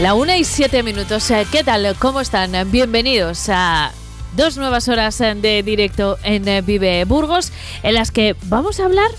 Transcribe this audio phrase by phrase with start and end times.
[0.00, 1.28] La una y siete minutos.
[1.32, 1.96] Eh, ¿Qué tal?
[1.98, 2.52] ¿Cómo están?
[2.70, 3.90] Bienvenidos a
[4.36, 7.52] dos nuevas horas eh, de directo en eh, Vive Burgos,
[7.82, 9.10] en las que vamos a hablar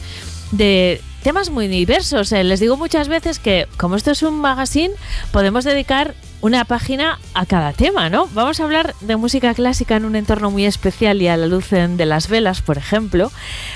[0.52, 2.32] de temas muy diversos.
[2.32, 4.94] Les digo muchas veces que, como esto es un magazine,
[5.34, 8.28] podemos dedicar una página a cada tema, ¿no?
[8.28, 11.72] Vamos a hablar de música clásica en un entorno muy especial y a la luz
[11.72, 13.34] de las velas, por ejemplo,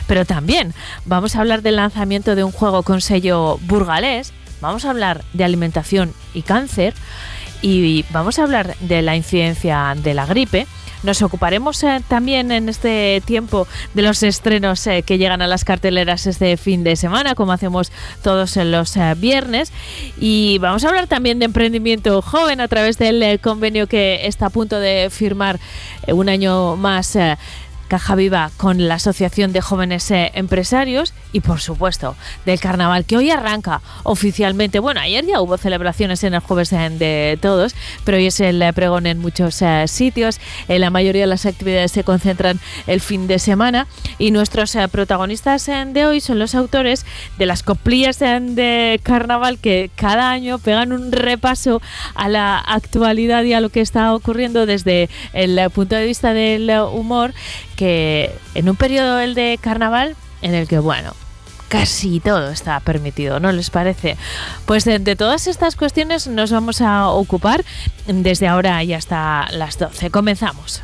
[0.08, 0.74] pero también
[1.04, 4.32] vamos a hablar del lanzamiento de un juego con sello burgalés
[4.64, 6.94] vamos a hablar de alimentación y cáncer
[7.62, 10.66] y vamos a hablar de la incidencia de la gripe.
[11.04, 15.66] Nos ocuparemos eh, también en este tiempo de los estrenos eh, que llegan a las
[15.66, 17.92] carteleras este fin de semana, como hacemos
[18.22, 19.74] todos los eh, viernes.
[20.18, 24.50] Y vamos a hablar también de emprendimiento joven a través del convenio que está a
[24.50, 25.60] punto de firmar
[26.08, 27.18] un año más
[27.94, 33.18] Caja Viva con la Asociación de Jóvenes eh, Empresarios y por supuesto del carnaval que
[33.18, 34.80] hoy arranca oficialmente.
[34.80, 38.74] Bueno, ayer ya hubo celebraciones en el jueves de, todos, pero hoy es el eh,
[38.74, 40.40] pregón en muchos eh, sitios.
[40.68, 43.86] la mayoría de las actividades se concentran el fin de semana
[44.18, 47.06] y nuestros protagonistas de hoy son los autores
[47.38, 51.80] de las coplillas de carnaval que cada año pegan un repaso
[52.16, 56.72] a la actualidad y a lo que está ocurriendo desde el punto de vista del
[56.92, 57.36] humor
[57.84, 61.14] en un periodo el de carnaval en el que, bueno,
[61.70, 64.18] casi todo está permitido, ¿no les parece?
[64.66, 67.66] Pues de, de, todas estas cuestiones nos vamos a ocupar
[68.08, 70.12] desde ahora y hasta las 12.
[70.12, 70.84] Comenzamos.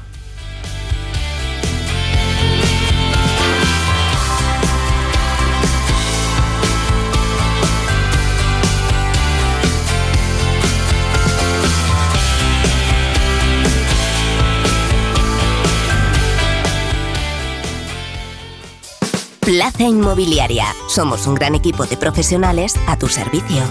[19.49, 20.75] Plaza Inmobiliaria.
[20.87, 23.63] Somos un gran equipo de profesionales a tu servicio.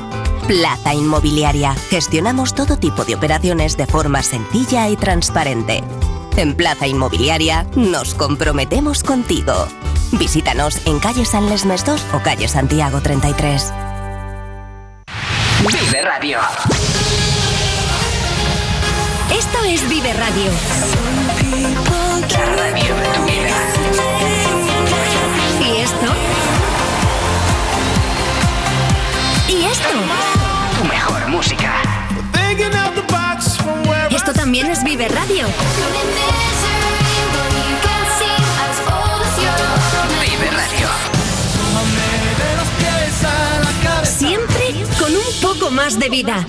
[0.48, 1.72] Plaza Inmobiliaria.
[1.88, 5.84] Gestionamos todo tipo de operaciones de forma sencilla y transparente.
[6.36, 9.52] En Plaza Inmobiliaria nos comprometemos contigo.
[10.10, 13.72] Visítanos en calle San Lesmes 2 o calle Santiago 33.
[15.60, 16.40] Vive Radio.
[19.30, 20.50] Esto es Vive Radio.
[31.38, 31.70] Música.
[34.10, 35.46] Esto también es Vive Radio.
[40.20, 40.88] Vive Radio.
[44.04, 46.44] Siempre con un poco más de vida.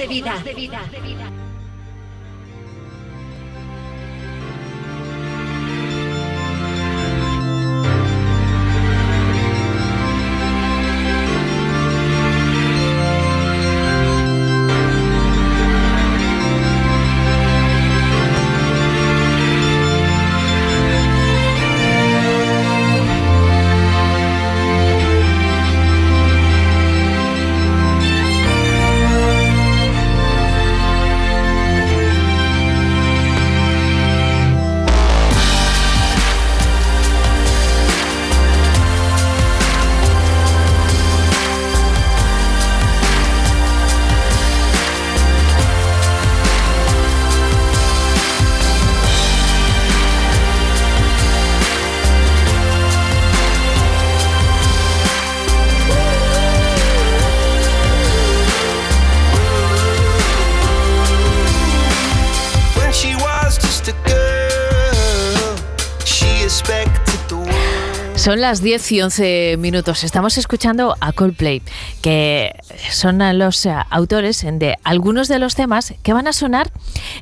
[68.19, 70.03] Son las 10 y 11 minutos.
[70.03, 71.61] Estamos escuchando a Coldplay,
[72.01, 72.53] que
[72.91, 76.69] son los eh, autores de algunos de los temas que van a sonar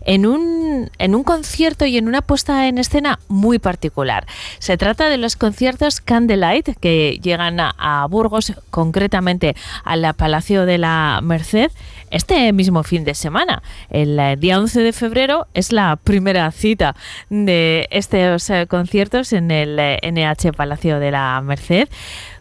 [0.07, 4.25] en un, en un concierto y en una puesta en escena muy particular.
[4.57, 11.19] Se trata de los conciertos Candlelight que llegan a, Burgos, concretamente al Palacio de la
[11.21, 11.69] Merced,
[12.11, 13.61] este mismo fin de semana.
[13.89, 16.95] El eh, día 11 de febrero es la primera cita
[17.29, 21.89] de estos eh, conciertos en el NH Palacio de la Merced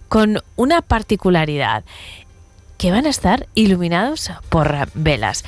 [0.09, 1.85] con una particularidad
[2.79, 5.45] que van a estar iluminados por velas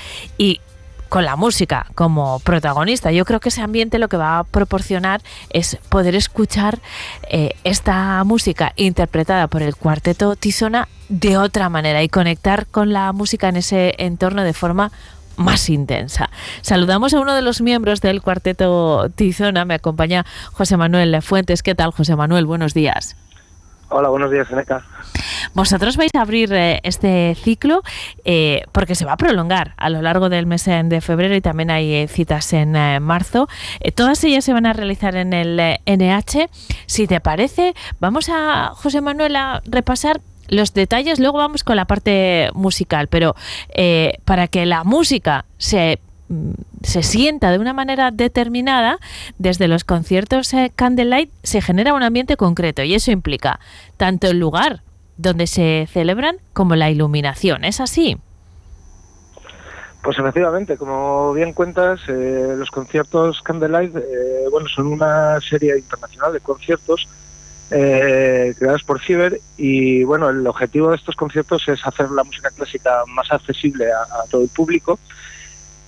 [1.09, 3.13] con la música como protagonista.
[3.13, 5.21] Yo creo que ese ambiente lo que va a proporcionar
[5.51, 6.81] es poder escuchar
[7.31, 13.13] eh, esta música interpretada por el cuarteto Tizona de otra manera y conectar con la
[13.13, 14.93] música en ese entorno de forma
[15.37, 16.31] más intensa.
[16.63, 21.63] Saludamos a uno de los miembros del cuarteto Tizona, me acompaña José Manuel Fuentes.
[21.63, 22.45] ¿Qué tal, José Manuel?
[22.45, 23.17] Buenos días.
[23.91, 24.85] Hola, buenos días, Eneca.
[25.55, 27.83] Vosotros vais a abrir eh, este ciclo
[28.25, 31.71] eh, porque se va a prolongar a lo largo del mes de febrero y también
[31.71, 33.49] hay eh, citas en marzo.
[33.95, 36.51] todas ellas se van a realizar en el NH.
[36.87, 41.87] Si te parece, vamos a, José Manuel, a repasar los detalles, luego vamos con la
[41.87, 43.35] parte musical, pero
[44.25, 45.99] para que la música se
[46.83, 48.99] se sienta de una manera determinada,
[49.39, 53.61] desde los conciertos eh, Candlelight se genera un ambiente concreto y eso implica
[53.97, 54.83] tanto el lugar
[55.17, 57.65] donde se celebran como la iluminación.
[57.65, 58.19] ¿Es así?
[60.03, 66.33] Pues efectivamente, como bien cuentas, eh, los conciertos Candlelight eh, bueno, son una serie internacional
[66.33, 67.09] de conciertos
[67.71, 73.03] creados por Ciber y bueno, el objetivo de estos conciertos es hacer la música clásica
[73.09, 74.99] más accesible a todo el público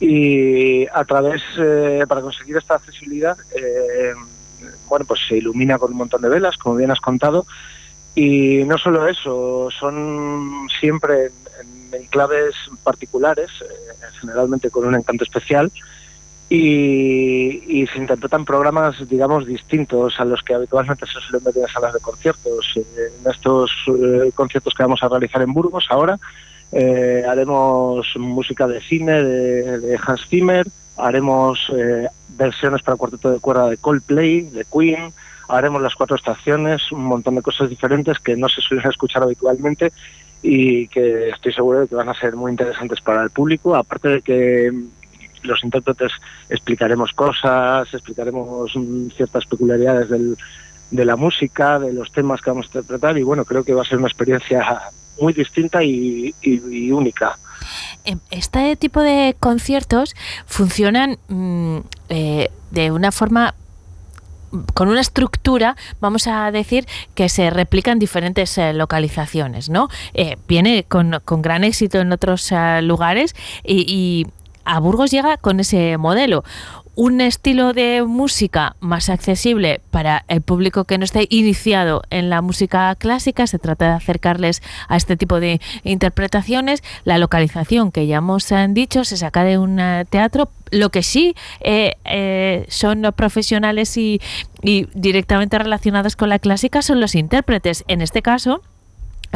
[0.00, 4.14] y a través, eh, para conseguir esta accesibilidad, eh,
[4.88, 7.46] bueno, pues se ilumina con un montón de velas, como bien has contado,
[8.14, 11.26] y no solo eso, son siempre
[11.60, 15.70] en, enclaves particulares, eh, generalmente con un encanto especial,
[16.48, 21.94] y, se interpretan programas, digamos, distintos a los que habitualmente se suelen ver en salas
[21.94, 22.72] de conciertos.
[22.76, 23.70] En estos
[24.34, 26.18] conciertos que vamos a realizar en Burgos ahora,
[26.72, 33.68] eh, haremos música de cine de, Hans Zimmer, haremos eh, versiones para cuarteto de cuerda
[33.68, 35.12] de Coldplay, de Queen,
[35.48, 39.92] haremos las cuatro estaciones, un montón de cosas diferentes que no se suelen escuchar habitualmente
[40.42, 44.08] y que estoy seguro de que van a ser muy interesantes para el público, aparte
[44.08, 44.72] de que
[45.42, 46.12] los intérpretes
[46.48, 50.08] explicaremos cosas, explicaremos mm, ciertas peculiaridades
[50.90, 53.82] de la música, de los temas que vamos a interpretar y bueno, creo que va
[53.82, 56.34] a ser una experiencia muy distinta y,
[56.92, 57.38] única.
[58.04, 61.78] Em, este tipo de conciertos funcionan mm,
[62.08, 63.54] eh, de una forma
[64.74, 69.88] con una estructura, vamos a decir, que se replica en diferentes eh, localizaciones, ¿no?
[70.12, 72.50] Eh, viene con, gran éxito en otros
[72.82, 74.26] lugares y,
[74.66, 76.44] a Burgos llega con ese modelo
[77.00, 82.42] un estilo de música más accesible para el público que no esté iniciado en la
[82.42, 83.46] música clásica.
[83.46, 86.82] Se trata de acercarles a este tipo de interpretaciones.
[87.04, 90.50] La localización que ya hemos eh, dicho se saca de un eh, teatro.
[90.72, 94.20] Lo que sí eh, son profesionales y,
[94.62, 97.82] directamente relacionados con la clásica son los intérpretes.
[97.88, 98.60] En este caso,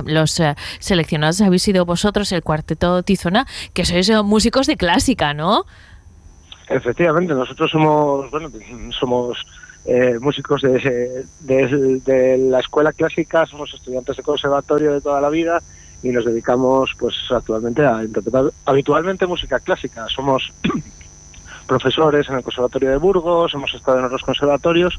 [0.04, 0.38] los
[0.80, 5.64] seleccionados habéis sido vosotros, el cuarteto Tizona, que sois músicos de clásica, ¿no?
[6.68, 8.50] Efectivamente, nosotros somos, bueno,
[8.98, 9.44] somos
[9.84, 15.60] eh, músicos de, de, la escuela clásica, somos estudiantes de conservatorio de toda la vida
[16.02, 20.06] y nos dedicamos, pues, actualmente a interpretar habitualmente música clásica.
[20.08, 20.52] Somos
[21.66, 24.98] profesores en el Conservatorio de Burgos, hemos estado en otros conservatorios,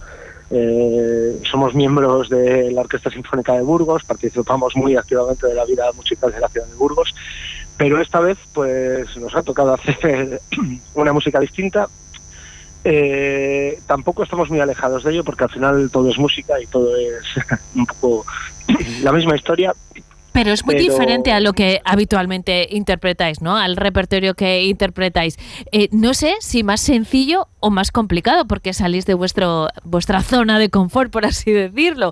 [0.52, 5.92] eh, somos miembros de la Orquesta Sinfónica de Burgos, participamos muy activamente de la vida
[5.94, 7.14] musical de la ciudad de Burgos
[7.78, 10.42] pero esta vez pues nos ha tocado hacer
[10.94, 11.88] una música distinta.
[12.84, 16.96] Eh, tampoco estamos muy alejados de ello porque al final todo es música y todo
[16.96, 17.24] es
[17.76, 18.26] un poco
[19.02, 19.74] la misma historia.
[20.32, 23.56] Pero es muy diferente a lo que habitualmente interpretáis, ¿no?
[23.56, 25.38] Al repertorio que interpretáis.
[25.72, 30.60] Eh, no sé si más sencillo o más complicado porque salís de vuestro vuestra zona
[30.60, 32.12] de confort, por así decirlo.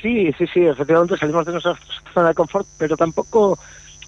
[0.00, 1.78] Sí, sí, sí, efectivamente salimos de nuestra
[2.14, 3.58] zona de confort, pero tampoco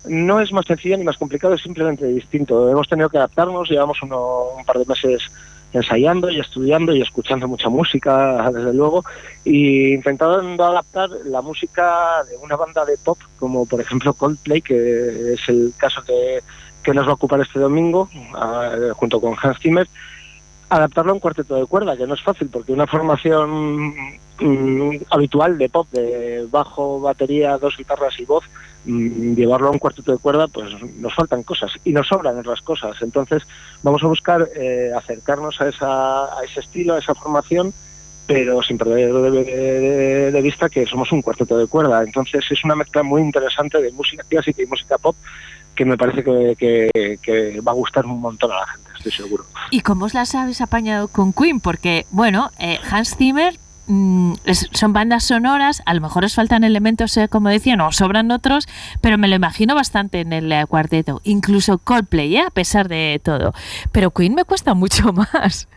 [0.07, 2.69] no es más sencillo ni más complicado, es simplemente distinto.
[2.71, 5.31] Hemos tenido que adaptarnos, llevamos un par de meses
[5.73, 9.05] ensayando y estudiando y escuchando mucha música, desde luego,
[9.45, 15.35] y intentando adaptar la música de una banda de pop, como por ejemplo Coldplay, que
[15.35, 16.41] es el caso que,
[16.93, 18.09] nos va a ocupar este domingo,
[18.95, 19.89] junto con Hans Zimmer,
[20.77, 23.95] adaptarlo a un cuarteto de cuerda, que no es fácil, porque una formación
[24.41, 28.45] mm, habitual de pop, de bajo, batería, dos guitarras y voz,
[28.85, 32.61] mm, llevarlo a un cuarteto de cuerda, pues nos faltan cosas y nos sobran otras
[32.63, 32.97] cosas.
[33.03, 33.45] Entonces
[33.83, 37.73] vamos a buscar eh, acercarnos a, esa, ese estilo, a esa formación,
[38.27, 42.03] pero sin perder de, vista que somos un cuarteto de cuerda.
[42.03, 45.15] Entonces es una mezcla muy interesante de música clásica y música pop
[45.75, 49.45] que me parece que, va a gustar un montón a la gente, estoy seguro.
[49.71, 51.61] ¿Y cómo os las habéis apañado con Queen?
[51.61, 56.65] Porque, bueno, eh, Hans Zimmer mm, es- son bandas sonoras, a lo mejor os faltan
[56.65, 58.67] elementos, eh, como decían, o sobran otros,
[59.01, 62.45] pero me lo imagino bastante en el eh, cuarteto, incluso Coldplay, ¿eh?
[62.47, 63.53] a pesar de todo.
[63.93, 65.69] Pero Queen me cuesta mucho más.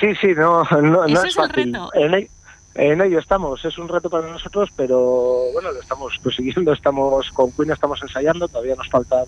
[0.00, 1.90] Sí, sí, no, no, Ese no es es el reto.
[1.94, 2.28] En, el-
[2.74, 7.52] en ello estamos, es un reto para nosotros, pero bueno, lo estamos prosiguiendo, estamos con
[7.52, 9.24] Queen, estamos ensayando, todavía nos faltan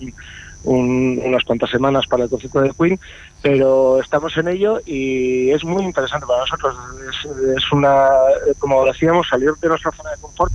[0.63, 2.99] un- unas cuantas semanas para el concierto de Queen,
[3.43, 6.75] pero estamos en ello y es muy interesante para nosotros.
[7.09, 8.09] Es, es una,
[8.59, 10.53] como decíamos, salir de nuestra zona de confort,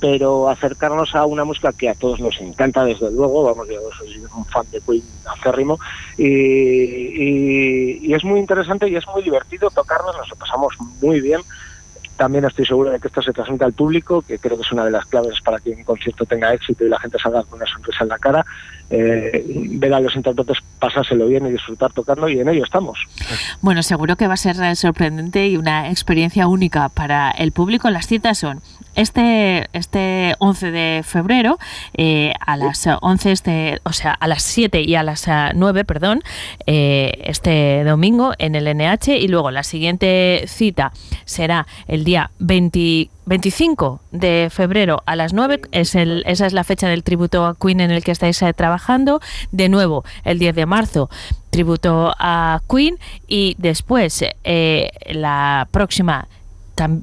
[0.00, 4.22] pero acercarnos a una música que a todos nos encanta, desde luego, vamos, yo soy
[4.32, 5.76] un fan de Queen acérrimo,
[6.16, 11.20] y, y- y es muy interesante y es muy divertido tocarnos, nos lo pasamos muy
[11.20, 11.40] bien.
[12.18, 14.84] También estoy seguro de que esto se transmite al público, que creo que es una
[14.84, 17.66] de las claves para que un concierto tenga éxito y la gente salga con una
[17.66, 18.44] sonrisa en la cara.
[18.90, 19.44] Eh,
[19.74, 22.98] ver a los intérpretes pasárselo bien y disfrutar tocando y en ello estamos.
[23.60, 27.88] Bueno, seguro que va a ser eh, sorprendente y una experiencia única para el público.
[27.88, 28.62] Las citas son
[28.94, 31.58] este, este 11 de febrero
[31.94, 35.50] eh, a las eh, 11, este, o sea, a las 7 y a las eh,
[35.54, 36.22] 9, perdón,
[36.66, 40.92] eh, este domingo en el NH y luego la siguiente cita
[41.24, 46.64] será el día 20 25 de febrero a las 9, es el, esa es la
[46.64, 49.20] fecha del tributo a Queen en el que estáis eh, trabajando.
[49.52, 51.10] De nuevo, el 10 de marzo,
[51.50, 52.98] tributo a Queen.
[53.28, 56.26] Y después, eh, la próxima,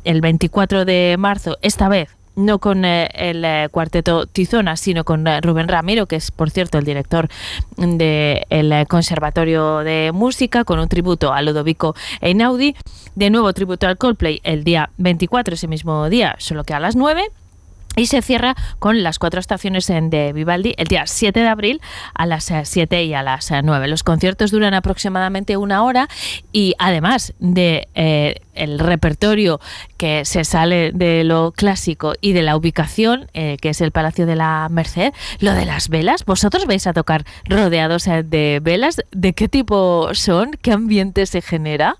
[0.03, 5.25] el 24 de marzo, esta vez no con eh, el eh, cuarteto Tizona, sino con
[5.27, 7.29] eh, Rubén Ramiro, que es, por cierto, el director
[7.77, 12.75] del Conservatorio de Música, con un tributo a Ludovico Einaudi.
[13.15, 16.95] De nuevo, tributo al Coldplay el día 24, ese mismo día, solo que a las
[16.95, 17.31] 9.
[17.95, 21.81] Y se cierra con las cuatro estaciones de Vivaldi el día 7 de abril
[22.13, 23.87] a las eh, 7 y a las eh, 9.
[23.87, 26.09] Los conciertos duran aproximadamente una hora
[26.51, 29.59] y además de eh, el repertorio
[29.97, 34.25] que se sale de lo clásico y de la ubicación, eh, que es el Palacio
[34.25, 39.01] de la Merced, lo de las velas, vosotros vais a tocar rodeados eh, de velas,
[39.11, 40.51] ¿de qué tipo son?
[40.61, 41.97] ¿Qué ambiente se genera?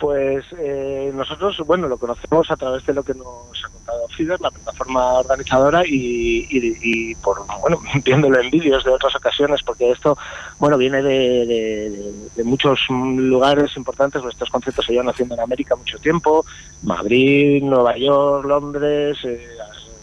[0.00, 4.40] Pues eh, nosotros, bueno, lo conocemos a través de lo que nos ha contado Fiverr,
[4.40, 10.16] la plataforma organizadora, y, y- por, bueno, viéndolo en vídeos de otras ocasiones, porque esto,
[10.58, 15.98] bueno, viene de- de muchos lugares importantes, nuestros conciertos se llevan haciendo en América mucho
[15.98, 16.46] tiempo,
[16.82, 19.46] Madrid, Nueva York, Londres, eh,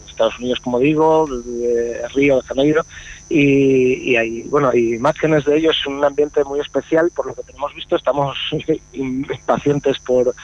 [0.08, 1.28] Estados Unidos, como digo,
[1.64, 2.82] eh, Río de Janeiro,
[3.28, 7.34] y, y hay, bueno, hay imágenes de ellos, es un ambiente muy especial, por lo
[7.34, 8.36] que tenemos visto, estamos
[8.92, 10.34] impacientes por,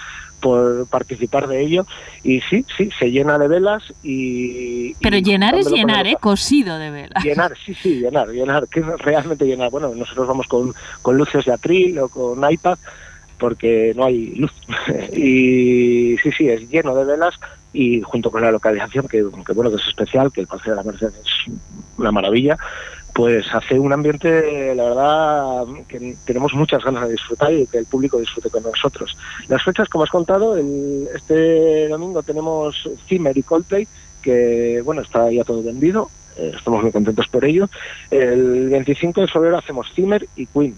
[0.41, 1.87] por participar de ello,
[2.23, 4.95] y sí, sí, se llena de velas y...
[4.95, 6.17] Pero y llenar es llenar, ¿eh?
[6.21, 7.25] Cosido de velas.
[7.25, 9.71] Llenar, sí, sí, llenar, llenar, que realmente llenar.
[9.71, 12.79] Bueno, nosotros vamos con, con luces de atril o con iPad
[13.39, 14.53] porque no hay luz.
[15.17, 17.35] y sí, sí, es lleno de velas
[17.75, 20.77] y junto con la localización, que, que bueno, que es especial, que el Palacio de
[20.77, 21.53] la Merced es
[21.99, 22.57] una maravilla,
[23.13, 27.87] pues hace un ambiente, la verdad, que tenemos muchas ganas de disfrutar y que el
[27.87, 29.17] público disfrute con nosotros.
[29.49, 33.87] Las fechas, como has contado, el- este domingo tenemos Zimmer y Coldplay,
[34.23, 37.69] que bueno, está ya todo vendido, eh, estamos muy contentos por ello.
[38.11, 40.75] El 25 de febrero hacemos Zimmer y Queen.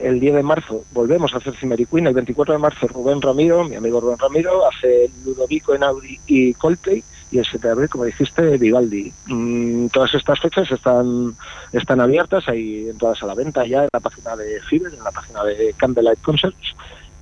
[0.00, 2.06] El 10 de marzo volvemos a hacer Queen.
[2.06, 6.54] El 24 de marzo Rubén Ramiro, mi amigo Rubén Ramiro, hace Ludovico en Audi y
[6.54, 7.02] Coldplay.
[7.32, 9.12] Y el 7 de abril, como dijiste, Vivaldi.
[9.26, 11.36] Mm, todas estas fechas están,
[11.72, 15.12] están abiertas, hay todas a la venta ya en la página de Fiverr, en la
[15.12, 16.74] página de Candlelight Concerts.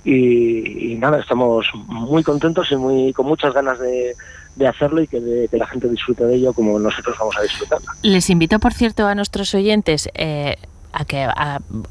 [0.05, 4.15] Y, nada, estamos muy contentos y muy con muchas ganas de,
[4.55, 7.41] de hacerlo y que, de- que la gente disfrute de ello como nosotros vamos a
[7.43, 7.79] disfrutar.
[8.01, 10.57] Les invito, por cierto, a nuestros oyentes eh,
[10.99, 11.27] a que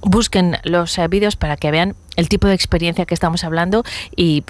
[0.02, 3.84] busquen los eh, vídeos para que vean el tipo de experiencia que estamos hablando
[4.14, 4.42] y,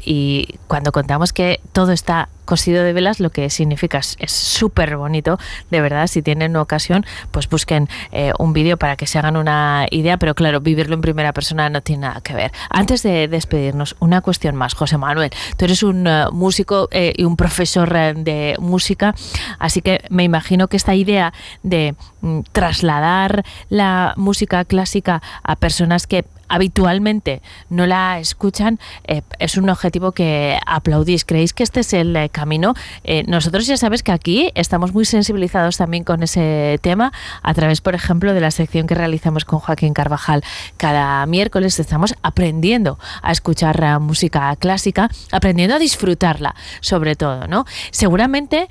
[0.68, 5.38] cuando contamos que todo está cosido de velas, lo que significa es súper bonito,
[5.70, 9.86] de verdad, si tienen ocasión, pues busquen eh, un vídeo para que se hagan una
[9.90, 12.52] idea, pero claro, vivirlo en primera persona no tiene nada que ver.
[12.70, 17.24] Antes de despedirnos, una cuestión más, José Manuel, tú eres un eh, músico eh, y
[17.24, 19.14] un profesor de música,
[19.58, 26.06] así que me imagino que esta idea de mm, trasladar la música clásica a personas
[26.06, 31.24] que habitualmente no la escuchan, eh, es un objetivo que aplaudís.
[31.24, 32.74] ¿Creéis que este es el eh, camino?
[33.04, 37.12] Eh, nosotros ya sabes que aquí estamos muy sensibilizados también con ese tema
[37.42, 40.42] a través, por ejemplo, de la sección que realizamos con Joaquín Carvajal
[40.76, 41.78] cada miércoles.
[41.78, 47.64] Estamos aprendiendo a escuchar eh, música clásica, aprendiendo a disfrutarla, sobre todo, ¿no?
[47.90, 48.68] Seguramente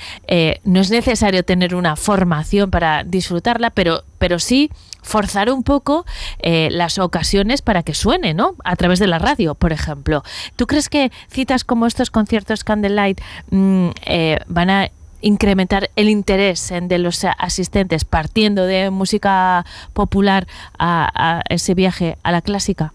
[0.64, 4.72] no es necesario tener una formación para disfrutarla, pero, pero sí
[5.08, 6.06] forzar un poco
[6.40, 8.56] eh, las ocasiones para que suene, ¿no?
[8.64, 10.24] A través de la radio, por ejemplo.
[10.56, 16.72] ¿Tú crees que citas como estos conciertos Candlelight mm, eh, van a incrementar el interés
[16.80, 20.46] de los asistentes partiendo de música popular
[20.78, 22.94] a, ese viaje a la clásica?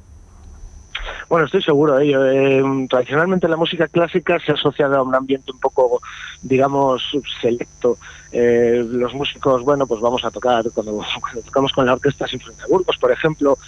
[1.28, 2.26] Bueno, estoy seguro de ello.
[2.26, 6.00] Eh, tradicionalmente la música clásica se ha asociado a un ambiente un poco,
[6.42, 7.02] digamos,
[7.40, 7.99] selecto.
[8.30, 11.00] Eh, los músicos, bueno, pues vamos a tocar, cuando,
[11.44, 13.59] tocamos con la Orquesta Sinfónica de Burgos, por ejemplo,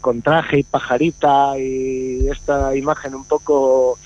[0.00, 3.98] con traje y pajarita y esta imagen un poco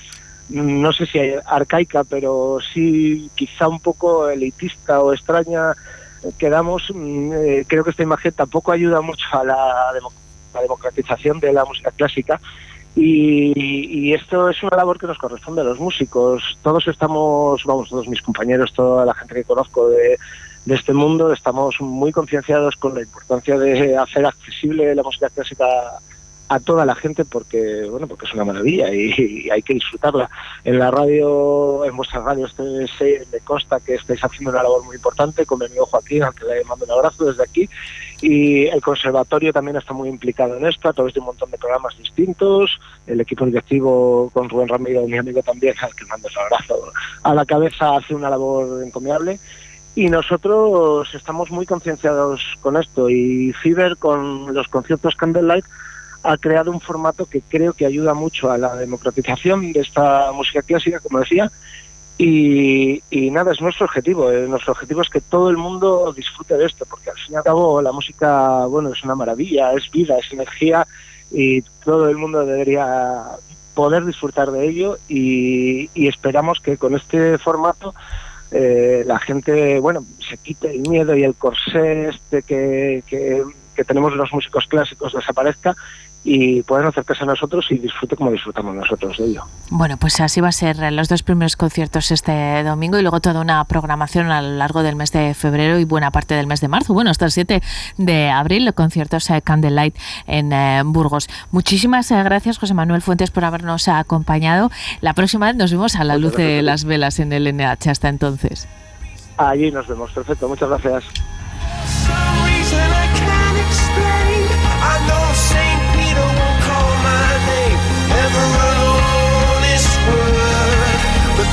[0.50, 5.74] no sé si arcaica, pero sí quizá un poco elitista o extraña
[6.38, 9.92] quedamos, mm, eh, creo que esta imagen tampoco ayuda mucho a la,
[10.60, 12.40] democratización de la música clásica
[13.00, 16.58] y, esto es una labor que nos corresponde a los músicos.
[16.62, 20.18] Todos estamos, vamos, todos mis compañeros, toda la gente que conozco de,
[20.64, 25.66] de este mundo, estamos muy concienciados con la importancia de hacer accesible la música clásica
[26.48, 30.30] a toda la gente porque bueno porque es una maravilla y, hay que disfrutarla.
[30.64, 34.96] En la radio en vuestra radio sé me consta que estáis haciendo una labor muy
[34.96, 37.68] importante con mi amigo Joaquín al que le mando un abrazo desde aquí
[38.20, 41.58] y el conservatorio también está muy implicado en esto a través de un montón de
[41.58, 46.42] programas distintos el equipo directivo con Rubén Ramiro mi amigo también al que mando un
[46.44, 49.38] abrazo a la cabeza hace una labor encomiable.
[49.94, 55.64] Y nosotros estamos muy concienciados con esto y Fiber con los conciertos Candlelight
[56.28, 60.60] ha creado un formato que creo que ayuda mucho a la democratización de esta música
[60.60, 61.50] clásica, como decía,
[62.18, 64.30] y, nada, es nuestro objetivo.
[64.30, 67.36] Eh, nuestro objetivo es que todo el mundo disfrute de esto, porque al fin y
[67.36, 70.86] al cabo la música, bueno, es una maravilla, es vida, es energía,
[71.30, 73.24] y todo el mundo debería
[73.74, 77.94] poder disfrutar de ello y, esperamos que con este formato
[78.50, 83.44] eh, la gente, bueno, se quite el miedo y el corsé este que, que,
[83.78, 85.76] que tenemos los músicos clásicos desaparezca
[86.24, 89.44] y puedan acercarse a nosotros y disfrute como disfrutamos nosotros de ello.
[89.70, 93.40] Bueno, pues así va a ser los dos primeros conciertos este domingo y luego toda
[93.40, 96.68] una programación a lo largo del mes de febrero y buena parte del mes de
[96.68, 96.92] marzo.
[96.92, 97.62] Bueno, hasta el 7
[97.96, 101.28] de abril, los conciertos eh, Candlelight en eh, Burgos.
[101.50, 104.70] Muchísimas eh, gracias, José Manuel Fuentes, por habernos acompañado.
[105.00, 107.90] La próxima vez nos vemos a la luz de las velas en el NH.
[107.90, 108.68] Hasta entonces.
[109.36, 110.10] Allí nos vemos.
[110.12, 110.48] Perfecto.
[110.48, 111.04] Muchas gracias.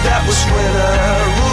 [0.06, 1.45] that was winter.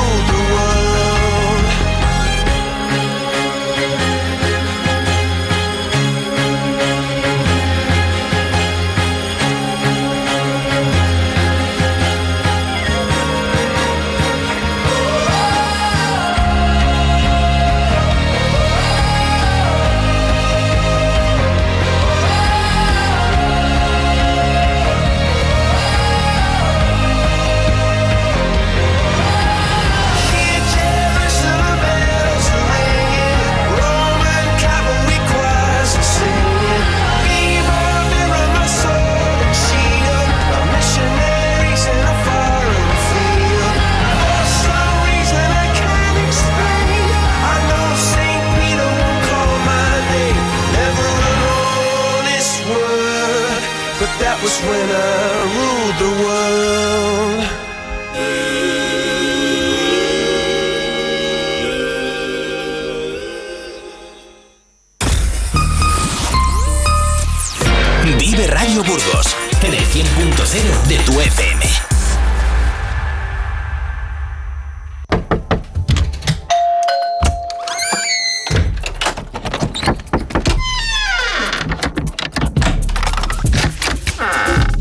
[68.33, 71.67] Vive Radio Burgos en el 100.0 de tu FM.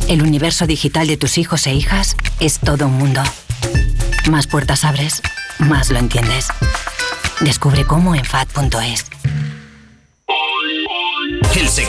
[0.08, 3.22] El universo digital de tus hijos e hijas es todo un mundo.
[4.30, 5.22] Más puertas abres,
[5.60, 6.48] más lo entiendes.
[7.42, 9.21] Descubre cómo en FAD.es.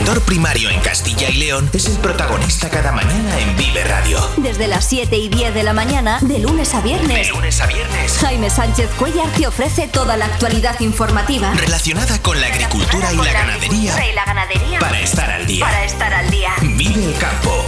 [0.02, 4.18] El sector primario en Castilla y León es el protagonista cada mañana en Vive Radio.
[4.36, 7.28] Desde las 7 y 10 de la mañana, de lunes a viernes.
[7.28, 8.18] De lunes a viernes.
[8.18, 13.32] Jaime Sánchez Cuellar te ofrece toda la actualidad informativa relacionada con la agricultura, y, la
[13.32, 14.78] ganadería, y la ganadería.
[14.80, 15.66] Para estar al día.
[15.66, 16.50] Para estar al día.
[16.60, 17.64] Vive el campo.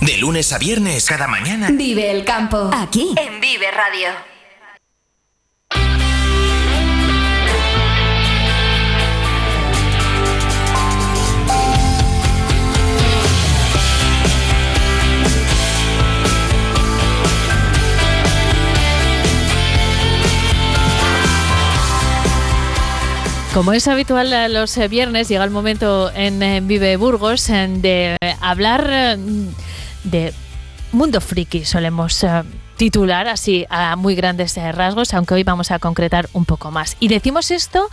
[0.00, 1.68] De lunes a viernes, cada mañana.
[1.70, 2.72] Vive el campo.
[2.74, 3.14] Aquí.
[3.16, 4.37] En Vive Radio.
[23.58, 28.16] Como es habitual eh, los eh, viernes, llega el momento en, eh, Vive Burgos de
[28.40, 29.18] hablar
[30.04, 30.32] de
[30.92, 32.24] mundo friki, solemos
[32.76, 36.96] titular así a muy grandes rasgos, aunque hoy vamos a concretar un poco más.
[37.00, 37.88] Y decimos esto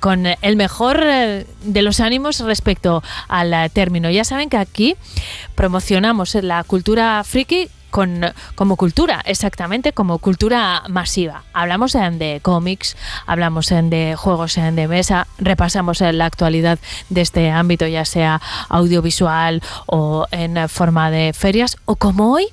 [0.00, 4.08] con el mejor de los ánimos respecto al término.
[4.08, 4.96] Ya saben que aquí
[5.54, 11.44] promocionamos la cultura friki como cultura, exactamente, como cultura masiva.
[11.52, 12.96] Hablamos de cómics,
[13.26, 20.26] hablamos de juegos de mesa, repasamos la actualidad de este ámbito, ya sea audiovisual o
[20.30, 22.48] en forma de ferias, o como hoy,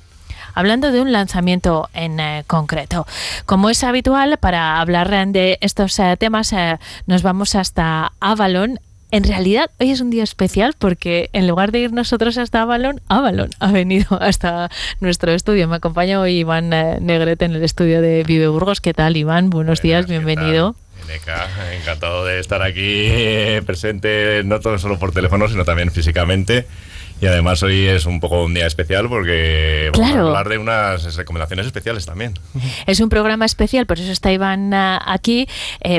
[0.54, 3.06] hablando de un lanzamiento en eh, concreto.
[3.46, 8.78] Como es habitual, para hablar de estos eh, temas, eh, nos vamos hasta Avalon
[9.14, 13.00] en realidad, hoy es un día especial porque en lugar de ir nosotros hasta Avalon,
[13.08, 15.68] Avalon ha venido hasta nuestro estudio.
[15.68, 18.80] Me acompaña hoy Iván eh, Negrete en el estudio de Vive Burgos.
[18.80, 19.50] ¿Qué tal, Iván?
[19.50, 20.74] Buenos días, bienvenido.
[21.80, 26.66] encantado de estar aquí eh, presente, no solo por teléfono, sino también físicamente.
[27.20, 31.14] Y además hoy es un poco un día especial porque vamos a hablar de unas
[31.14, 32.34] recomendaciones especiales también.
[32.88, 35.46] Es un programa especial, por eso está Iván eh, aquí,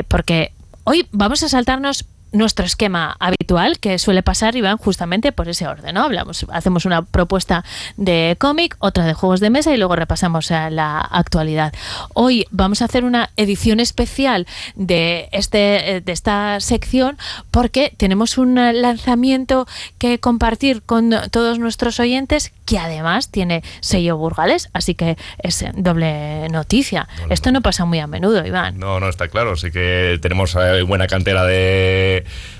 [0.06, 0.52] porque
[0.84, 5.66] hoy vamos a saltarnos nuestro esquema habitual que suele pasar y van justamente por ese
[5.66, 6.02] orden, ¿no?
[6.02, 7.64] Hablamos, hacemos una propuesta
[7.96, 11.72] de cómic, otra de juegos de mesa y luego repasamos la actualidad.
[12.14, 17.16] Hoy vamos a hacer una edición especial de este de esta sección
[17.50, 19.66] porque tenemos un lanzamiento
[19.98, 26.48] que compartir con todos nuestros oyentes que además tiene sello burgales, así que es doble
[26.48, 27.08] noticia.
[27.30, 28.78] Esto no pasa muy a menudo, Iván.
[28.78, 32.15] No, no está claro, sí que tenemos eh, buena cantera de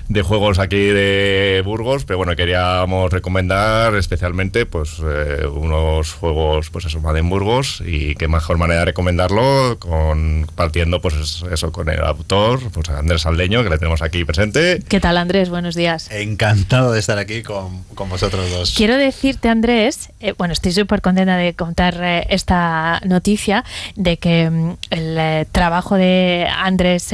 [0.09, 6.85] de juegos aquí de Burgos, pero bueno, queríamos recomendar especialmente pues eh, unos juegos pues
[6.85, 12.01] eso, en Burgos y qué mejor manera de recomendarlo con partiendo pues eso con el
[12.03, 14.81] autor, pues Andrés Aldeño, que le tenemos aquí presente.
[14.87, 15.49] ¿Qué tal Andrés?
[15.49, 16.09] Buenos días.
[16.11, 18.73] Encantado de estar aquí con, vosotros dos.
[18.75, 23.63] Quiero decirte Andrés, eh, bueno, estoy súper contenta de contar eh, esta noticia
[23.95, 27.13] de que mm, el trabajo de Andrés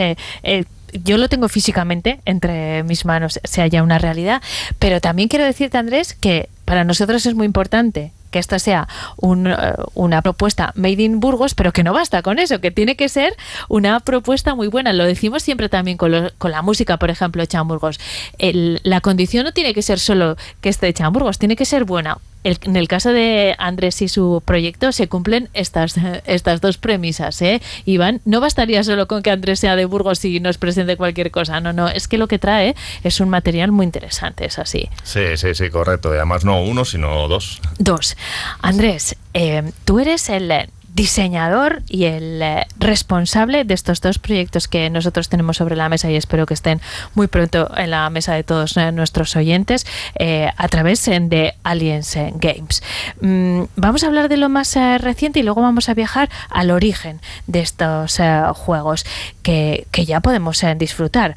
[1.03, 4.41] yo lo tengo físicamente entre mis manos, sea ya una realidad,
[4.79, 8.87] pero también quiero decirte, Andrés, que para nosotros es muy importante que esta sea
[9.21, 9.55] eh,
[9.93, 13.35] una propuesta made in Burgos, pero que no basta con eso, que tiene que ser
[13.69, 14.91] una propuesta muy buena.
[14.91, 17.99] Lo decimos siempre también con, con la música, por ejemplo, hecha en Burgos.
[18.39, 22.17] la condición no tiene que ser solo que esté hecha en tiene que ser buena
[22.43, 27.41] en el caso de Andrés y su proyecto se cumplen estas, estas dos premisas.
[27.41, 27.61] ¿eh?
[27.85, 31.59] Iván, no bastaría solo con que Andrés sea de Burgos y nos presente cualquier cosa.
[31.59, 34.89] No, no, es que lo que trae es un material muy interesante, es así.
[35.03, 36.13] Sí, sí, sí, correcto.
[36.13, 37.61] Y además no uno, sino dos.
[37.79, 38.17] Dos.
[38.61, 40.51] Andrés, eh, tú eres el
[40.93, 46.09] diseñador y el eh, responsable de estos dos proyectos que nosotros tenemos sobre la mesa
[46.09, 46.81] y espero que estén
[47.15, 52.15] muy pronto en la mesa de todos eh, nuestros oyentes eh, a través de Aliens
[52.35, 52.83] Games.
[53.21, 57.19] Mm, vamos a hablar de lo más reciente y luego vamos a viajar al origen
[57.47, 58.19] de estos
[58.55, 59.05] juegos
[59.41, 61.35] que, ya podemos disfrutar.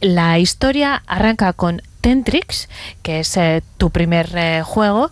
[0.00, 2.68] La historia arranca con Tentrix,
[3.02, 3.38] que es
[3.78, 5.10] tu primer juego.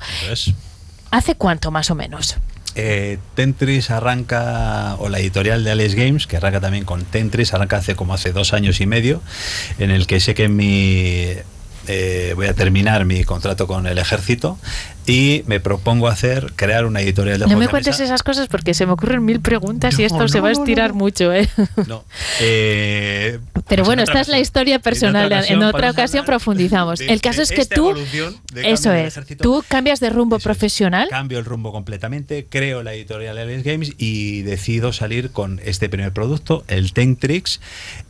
[1.11, 2.37] ¿Hace cuánto más o menos?
[2.75, 7.79] Eh, Tentris arranca, o la editorial de Alex Games, que arranca también con Tentris, arranca
[7.79, 9.23] hace como hace dos años y medio,
[9.79, 11.35] en el que sé que mi
[11.89, 14.59] eh, voy a terminar mi contrato con el ejército
[15.11, 18.87] y me propongo hacer, crear una editorial de No me cuentes esas cosas porque se
[18.87, 21.33] me ocurren mil preguntas y esto se va a estirar mucho.
[21.33, 21.49] ¿eh?
[22.41, 25.33] eh Pero bueno, esta es la historia personal.
[25.49, 27.01] En otra ocasión, profundizamos.
[27.01, 27.95] el caso es que tú,
[28.55, 31.09] eso es, tú cambias de rumbo profesional.
[31.09, 36.13] Cambio el rumbo completamente, creo la editorial Alice Games y decido salir con este primer
[36.13, 37.61] producto, el Tentrix,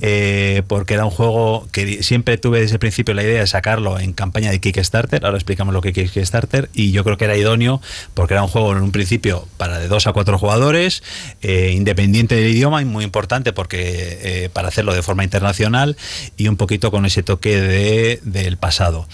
[0.00, 3.98] eh, porque era un juego que siempre tuve desde el principio la idea de sacarlo
[3.98, 5.24] en campaña de Kickstarter.
[5.24, 7.80] Ahora explicamos lo que es Kickstarter y yo creo que era idóneo
[8.14, 11.02] porque era un juego en un principio para de dos a cuatro jugadores,
[11.42, 15.96] eh, independiente del idioma y muy importante porque eh, para hacerlo de forma internacional
[16.36, 19.06] y un poquito con ese toque de, del pasado.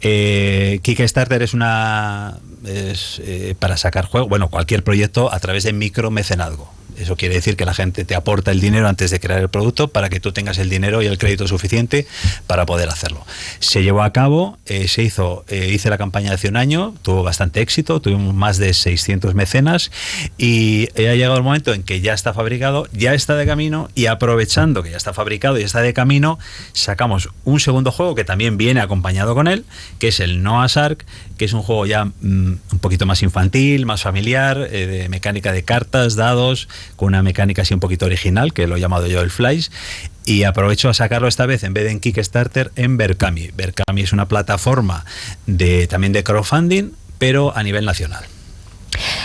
[0.00, 3.22] Eh, Kickstarter es una es,
[3.58, 6.79] para sacar juego, bueno, cualquier proyecto a través de micromecenazgo.
[7.00, 9.88] Eso quiere decir que la gente te aporta el dinero antes de crear el producto
[9.88, 12.06] para que tú tengas el dinero y el crédito suficiente
[12.46, 13.24] para poder hacerlo.
[13.58, 17.22] Se llevó a cabo, eh, se hizo, eh, hice la campaña hace un año, tuvo
[17.22, 19.90] bastante éxito, tuvimos más de 600 mecenas
[20.36, 24.06] y ha llegado el momento en que ya está fabricado, ya está de camino y
[24.06, 26.38] aprovechando que ya está fabricado y está de camino,
[26.72, 29.64] sacamos un segundo juego que también viene acompañado con él,
[29.98, 31.04] que es el Noah's Ark,
[31.40, 35.52] que es un juego ya mm, un poquito más infantil, más familiar, eh, de mecánica
[35.52, 39.22] de cartas, dados, con una mecánica así un poquito original, que lo he llamado yo
[39.22, 39.72] el Flies,
[40.26, 43.52] y aprovecho a sacarlo esta vez en vez de en Kickstarter en Berkami.
[43.56, 45.06] Berkami es una plataforma
[45.46, 48.26] de también de crowdfunding, pero a nivel nacional.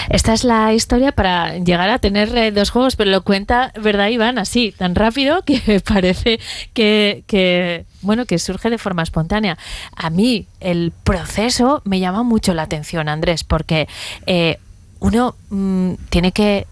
[0.10, 4.10] Esta es la historia para llegar a tener eh, dos juegos, pero lo cuenta, ¿verdad,
[4.10, 4.38] Iván?
[4.38, 6.39] Así, tan rápido que parece
[6.73, 9.58] que, que, bueno, que surge de forma espontánea.
[9.95, 13.88] A mí el proceso me llama mucho la atención, Andrés, porque
[14.25, 14.60] eh,
[14.99, 16.67] uno mm, tiene que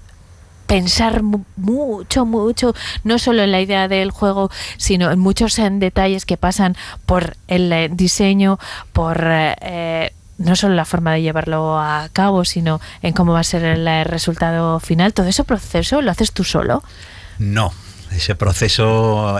[0.67, 6.25] pensar mucho, mucho, no solo en la idea del juego, sino en muchos en detalles
[6.25, 6.75] que pasan
[7.05, 8.59] por el eh, diseño,
[8.91, 13.43] por eh, no solo la forma de llevarlo a cabo, sino en cómo va a
[13.43, 15.13] ser el eh, resultado final.
[15.13, 16.83] ¿Todo ese proceso lo haces tú solo?
[17.39, 17.73] No,
[18.11, 19.39] ese proceso,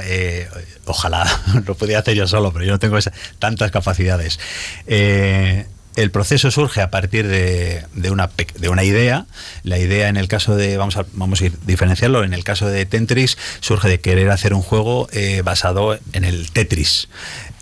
[0.85, 1.25] ojalá
[1.65, 2.97] lo pudiera hacer yo solo, pero yo no tengo
[3.39, 4.39] tantas capacidades.
[4.87, 9.25] Eh, el proceso surge a partir de, una, de una idea.
[9.63, 12.85] La idea en el caso de, vamos a, vamos a diferenciarlo, en el caso de
[12.85, 17.09] Tetris surge de querer hacer un juego eh, basado en el Tetris.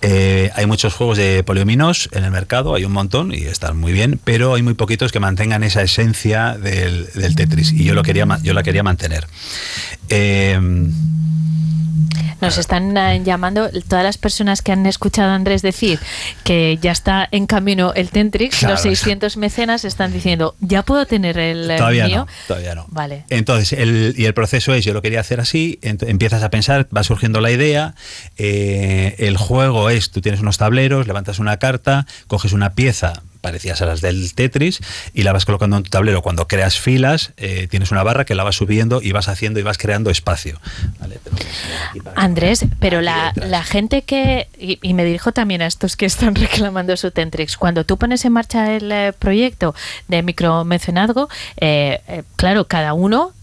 [0.02, 3.92] Eh, hay muchos juegos de poliominos en el mercado, hay un montón y están muy
[3.92, 8.28] bien, pero hay muy poquitos que mantengan esa esencia del, Tetris y yo, lo quería,
[8.42, 9.28] yo la quería mantener.
[10.10, 10.60] Eh,
[12.42, 16.00] nos están eh, llamando todas las personas que han escuchado a Andrés decir
[16.44, 21.38] que ya está en camino el Tentrix, los 600 mecenas están diciendo, ¿ya puedo tener
[21.38, 22.18] el todavía mío?
[22.18, 22.86] No, todavía no.
[22.90, 23.26] Vale.
[23.30, 27.04] Entonces, el, y el proceso es, yo lo quería hacer así, empiezas a pensar, va
[27.04, 27.96] surgiendo la idea,
[28.38, 33.82] eh, el juego es, tú tienes unos tableros, levantas una carta, coges una pieza, parecías
[33.82, 34.80] a las del Tetris
[35.14, 36.22] y la vas colocando en tu tablero.
[36.22, 39.64] Cuando creas filas, eh, tienes una barra que la vas subiendo y vas haciendo y
[39.64, 40.60] vas creando espacio.
[42.16, 47.12] Andrés, pero la, gente que, y, me dirijo también a estos que están reclamando su
[47.12, 49.76] Tetrix, cuando tú pones en marcha el eh, proyecto
[50.08, 53.34] de micromecenazgo, eh, eh, claro, cada uno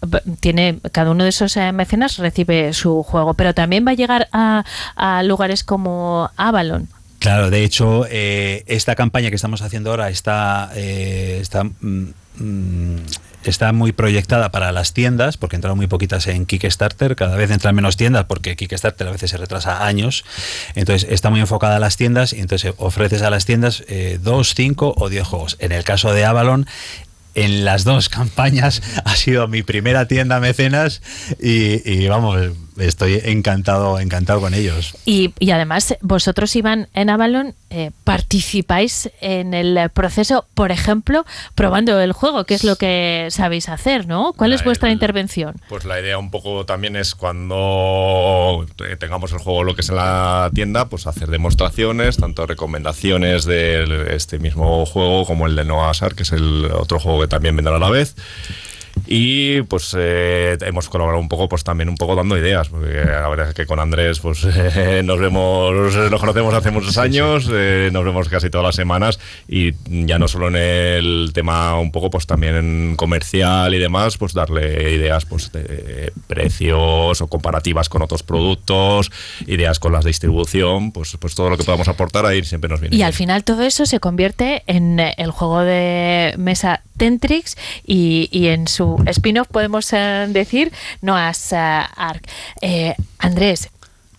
[0.40, 4.64] tiene, cada uno de esos mecenas recibe su juego, pero también va a llegar a,
[4.96, 6.88] a lugares como Avalon.
[7.18, 12.96] Claro, de hecho, eh, esta campaña que estamos haciendo ahora está, eh, está, mm, mm,
[13.42, 17.74] está muy proyectada para las tiendas, porque entraron muy poquitas en Kickstarter, cada vez entran
[17.74, 20.24] menos tiendas, porque Kickstarter a veces se retrasa años,
[20.76, 24.54] entonces está muy enfocada a las tiendas, y entonces ofreces a las tiendas eh, dos,
[24.54, 25.56] cinco o diez juegos.
[25.58, 26.66] En el caso de Avalon,
[27.34, 31.02] en las dos campañas ha sido mi primera tienda mecenas
[31.40, 34.96] y, y vamos estoy encantado, encantado con ellos.
[35.04, 42.12] Y, además, vosotros, Iván, en Avalon, eh, participáis en el proceso, por ejemplo, probando el
[42.12, 44.32] juego, que es lo que sabéis hacer, ¿no?
[44.32, 45.56] ¿Cuál es vuestra intervención?
[45.68, 48.66] Pues la idea un poco también es cuando
[48.98, 54.14] tengamos el juego lo que es en la tienda, pues hacer demostraciones, tanto recomendaciones de
[54.14, 57.56] este mismo juego como el de Noah Asar, que es el otro juego que también
[57.56, 58.14] vendrá a la vez.
[59.06, 63.28] Y pues eh, hemos colaborado un poco, pues también un poco dando ideas, porque la
[63.28, 64.44] verdad es que con Andrés pues
[65.04, 69.72] nos vemos, nos conocemos hace muchos años, eh, nos vemos casi todas las semanas y
[69.86, 74.34] ya no solo en el tema un poco, pues también en comercial y demás, pues
[74.34, 79.10] darle ideas pues de precios o comparativas con otros productos,
[79.46, 82.80] ideas con las de distribución, pues, pues todo lo que podamos aportar ahí siempre nos
[82.80, 82.96] viene.
[82.96, 87.56] Y al final todo eso se convierte en el juego de mesa Tentrix
[87.86, 92.28] y, y en su spin-off podemos eh, decir Noah's Ark.
[92.60, 93.70] Eh, Andrés,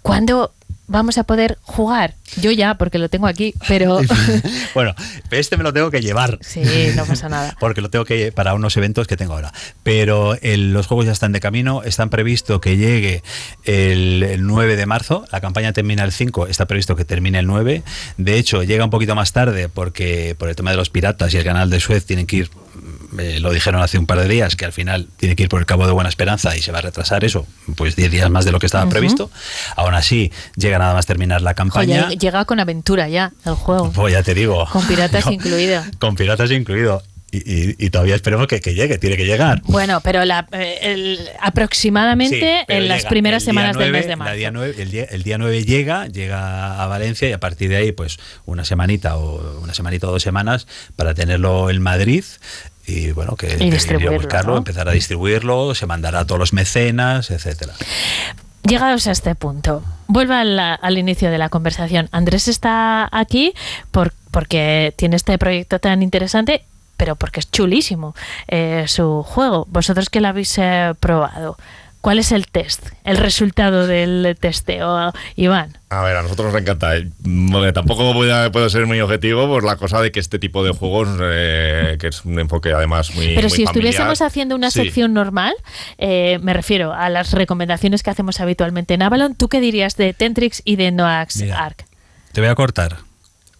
[0.01, 0.53] ¿cuándo
[0.89, 2.15] vamos a poder jugar?
[2.41, 3.99] Yo ya, porque lo tengo aquí, pero...
[4.73, 4.93] bueno,
[5.31, 6.39] este me lo tengo que llevar.
[6.41, 6.61] Sí,
[6.95, 7.55] no pasa nada.
[7.59, 9.53] porque lo tengo que para unos eventos que tengo ahora.
[9.83, 13.23] Pero los juegos ya están de camino, están previsto que llegue
[13.63, 17.47] el, el, 9 de marzo, la campaña termina el 5, está previsto que termine el
[17.47, 17.83] 9.
[18.17, 21.37] De hecho, llega un poquito más tarde porque por el tema de los piratas y
[21.37, 22.49] el canal de Suez tienen que ir
[23.39, 25.65] lo dijeron hace un par de días, que al final tiene que ir por el
[25.65, 28.51] Cabo de Buena Esperanza y se va a retrasar eso, pues 10 días más de
[28.51, 29.29] lo que estaba previsto.
[29.75, 32.09] Aún así, llega nada más terminar la campaña.
[32.09, 33.91] llega con aventura ya el juego.
[33.91, 34.65] Pues ya te digo.
[34.71, 35.83] Con piratas incluido.
[35.99, 37.03] Con piratas incluido.
[37.31, 39.61] Y, todavía esperemos que, llegue, tiene que llegar.
[39.65, 44.33] Bueno, pero la, eh, aproximadamente en las primeras semanas del mes de marzo.
[44.33, 48.17] el, día, el, día, 9 llega, llega a Valencia y a partir de ahí, pues
[48.45, 52.23] una semanita o una semanita o dos semanas para tenerlo en Madrid
[52.89, 57.73] y bueno, que y buscarlo, empezar a distribuirlo, se mandará a todos los mecenas, etcétera.
[58.63, 62.09] Llegados a este punto, vuelvo al, inicio de la conversación.
[62.11, 63.53] Andrés está aquí
[63.91, 66.63] por, porque tiene este proyecto tan interesante,
[66.97, 68.15] pero porque es chulísimo
[68.47, 69.65] eh, su juego.
[69.69, 71.57] Vosotros que lo habéis eh, probado,
[72.01, 72.87] ¿Cuál es el test?
[73.03, 75.77] El resultado del testeo, Iván.
[75.89, 76.93] A ver, a nosotros nos encanta.
[77.19, 80.71] Bueno, tampoco puedo, puedo, ser muy objetivo por la cosa de que este tipo de
[80.71, 83.27] juegos, eh, que es un enfoque además muy.
[83.35, 84.83] Pero muy si familiar, estuviésemos haciendo una sí.
[84.83, 85.53] sección normal,
[85.97, 90.13] eh, me refiero a las recomendaciones que hacemos habitualmente en Avalon, ¿tú qué dirías de
[90.13, 91.85] Tentrix y de Noax Mira, Arc?
[92.31, 93.08] Te voy a cortar.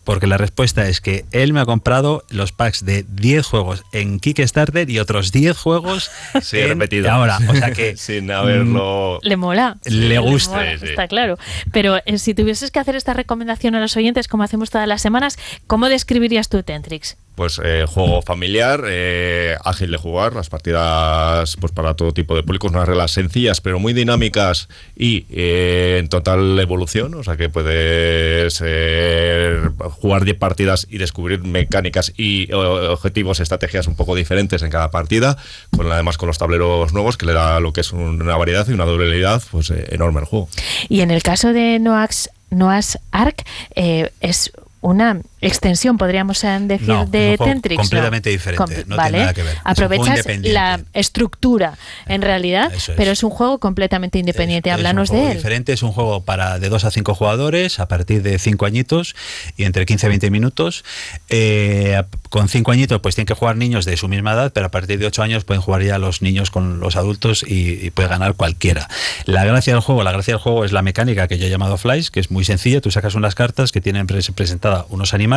[0.10, 4.20] Porque la respuesta es que él me ha comprado los packs de 10 juegos en
[4.20, 6.10] Kickstarter y otros 10 juegos
[6.42, 7.12] Sí, en- repetido.
[7.12, 7.38] ahora.
[7.48, 9.20] O sea que Sin haberlo.
[9.22, 9.78] Le mola.
[9.86, 10.56] Le gusta.
[10.58, 10.86] mola, Sí, sí.
[10.88, 11.38] Está claro.
[11.72, 15.04] Pero eh, si tuvieses que hacer esta recomendación a los oyentes, como hacemos todas las
[15.04, 17.16] semanas, ¿cómo describirías tu Tentrix?
[17.40, 22.44] Pues eh, juego familiar, eh, ágil de jugar, las partidas pues para todo tipo de
[22.44, 27.48] públicos, unas reglas sencillas pero muy dinámicas y eh, en total evolución, o sea que
[27.48, 29.58] puedes eh,
[30.02, 34.92] jugar 10 partidas y descubrir mecánicas y o- objetivos, estrategias un poco diferentes en cada
[34.92, 35.38] partida,
[35.74, 38.74] con además con los tableros nuevos que le da lo que es una variedad y
[38.74, 40.50] una doble pues eh, enorme el juego.
[40.90, 46.88] Y en el caso de Noax, Noah's Ark, eh, es una extensión, podríamos eh, decir,
[46.88, 47.78] No, es de Tentrix.
[47.78, 47.82] ¿no?
[47.84, 49.18] completamente diferente, no tiene vale.
[49.20, 49.54] nada que ver.
[49.56, 50.54] Es Aprovechas independiente.
[50.54, 52.92] la estructura, en realidad, es.
[52.98, 54.70] pero es un juego completamente independiente.
[54.70, 55.38] Es- Háblanos es un juego de él.
[55.38, 59.16] diferente, es un juego para de 2 a 5 jugadores a partir de 5 añitos
[59.58, 60.84] y entre 15 y 20 minutos.
[61.30, 64.70] Eh, con 5 añitos pues tienen que jugar niños de su misma edad, pero a
[64.70, 68.08] partir de 8 años pueden jugar ya los niños con los adultos y, y puede
[68.10, 68.88] ganar cualquiera.
[69.26, 71.78] La gracia del juego, la gracia del juego es la mecánica que yo he llamado
[71.78, 72.82] Flies, que es muy sencilla.
[72.82, 75.29] Tú sacas unas cartas que tienen pres- presentada unos animales,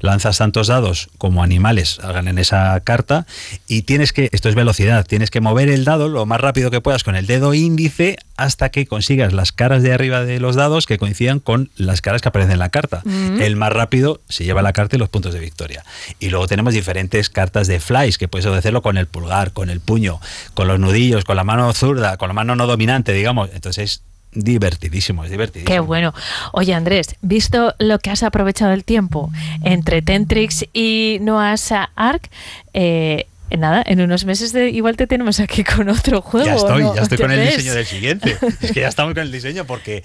[0.00, 3.26] lanzas tantos dados como animales hagan en esa carta
[3.66, 6.80] y tienes que, esto es velocidad, tienes que mover el dado lo más rápido que
[6.80, 10.86] puedas con el dedo índice hasta que consigas las caras de arriba de los dados
[10.86, 13.02] que coincidan con las caras que aparecen en la carta.
[13.04, 13.40] Mm.
[13.40, 15.84] El más rápido se lleva la carta y los puntos de victoria.
[16.20, 19.80] Y luego tenemos diferentes cartas de flies, que puedes hacerlo con el pulgar, con el
[19.80, 20.20] puño,
[20.54, 23.50] con los nudillos, con la mano zurda, con la mano no dominante, digamos.
[23.52, 24.02] Entonces es
[24.42, 25.74] divertidísimo, es divertidísimo.
[25.74, 26.14] Qué bueno.
[26.52, 29.30] Oye, Andrés, visto lo que has aprovechado el tiempo
[29.62, 32.30] entre Tentrix y Noah's Ark,
[32.72, 36.46] eh, nada, en unos meses de, igual te tenemos aquí con otro juego.
[36.46, 36.94] Ya estoy, ¿no?
[36.94, 38.36] ya estoy ¿Te con el diseño del siguiente.
[38.60, 40.04] Es que ya estamos con el diseño porque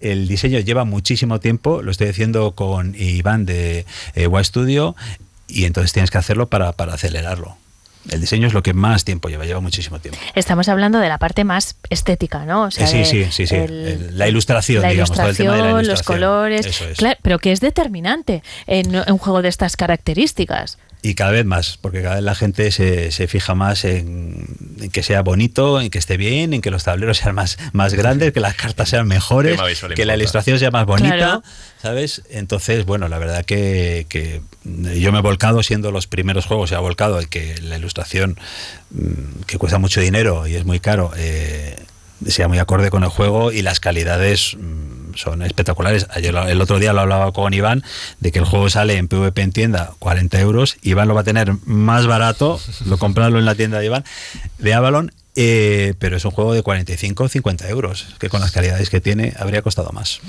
[0.00, 1.82] el diseño lleva muchísimo tiempo.
[1.82, 4.96] Lo estoy haciendo con Iván de eh, Y Studio
[5.46, 7.56] y entonces tienes que hacerlo para, para acelerarlo.
[8.08, 10.18] El diseño es lo que más tiempo lleva, lleva muchísimo tiempo.
[10.34, 12.62] Estamos hablando de la parte más estética, ¿no?
[12.64, 13.54] O sea, sí, sí, sí, sí.
[13.54, 16.96] el- la ilustración, la digamos, todo el tema de la ilustración, los colores, Eso es.
[16.98, 20.78] claro, pero que es determinante en en un juego de estas características.
[21.02, 24.90] Y cada vez más, porque cada vez la gente se, se fija más en, en
[24.90, 28.32] que sea bonito, en que esté bien, en que los tableros sean más, más grandes,
[28.32, 29.58] que las cartas sean mejores,
[29.94, 31.42] que la ilustración sea más bonita, Claro.
[31.82, 32.22] ¿sabes?
[32.30, 36.76] Entonces, bueno, la verdad que, que yo me he volcado siendo los primeros juegos, se
[36.76, 38.38] ha volcado en que la ilustración,
[38.90, 41.76] mm, que cuesta mucho dinero y es muy caro, eh,
[42.26, 46.06] sea muy acorde con el juego y las calidades mm, son espectaculares.
[46.10, 47.82] Ayer, el otro día lo hablaba con Iván
[48.20, 50.76] de que el juego sale en PvP en tienda 40 euros.
[50.82, 54.04] Iván lo va a tener más barato, lo comprarlo en la tienda de Iván,
[54.58, 55.12] de Avalon.
[55.36, 59.00] eh, pero es un juego de 45 o 50 euros, que con las calidades que
[59.00, 60.20] tiene habría costado más.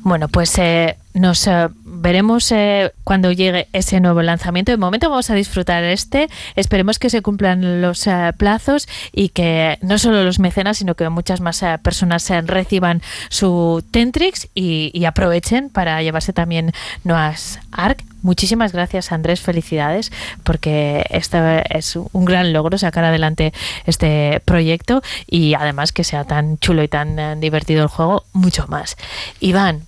[0.00, 1.68] Bueno, pues eh, nos eh,
[2.00, 4.72] veremos eh, cuando llegue ese nuevo lanzamiento.
[4.72, 6.28] De momento vamos a disfrutar este.
[6.56, 11.08] Esperemos que se cumplan los eh, plazos y que no solo los mecenas, sino que
[11.08, 18.04] muchas más eh, personas reciban su Tentrix y, aprovechen para llevarse también Noah's Ark.
[18.20, 19.40] Muchísimas gracias, Andrés.
[19.40, 20.12] Felicidades,
[20.44, 21.38] porque esto
[21.70, 23.54] es un gran logro sacar adelante
[23.86, 28.98] este proyecto y además que sea tan chulo y tan divertido el juego, mucho más.
[29.40, 29.87] Iván,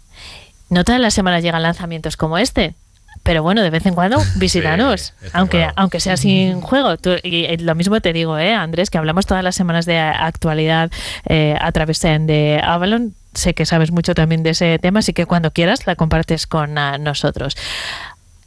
[0.70, 2.74] no todas las semanas llegan lanzamientos como este.
[3.22, 5.72] Pero bueno, de vez en cuando visítanos, aunque, claro.
[5.76, 6.96] aunque sea sin juego.
[6.96, 10.90] Tú- y, lo mismo te digo, ¿eh, Andrés, que hablamos todas las semanas de actualidad
[11.28, 13.14] eh, a través de, de Avalon.
[13.34, 16.78] Sé que sabes mucho también de ese tema, así que cuando quieras la compartes con
[16.78, 17.56] ah, nosotros.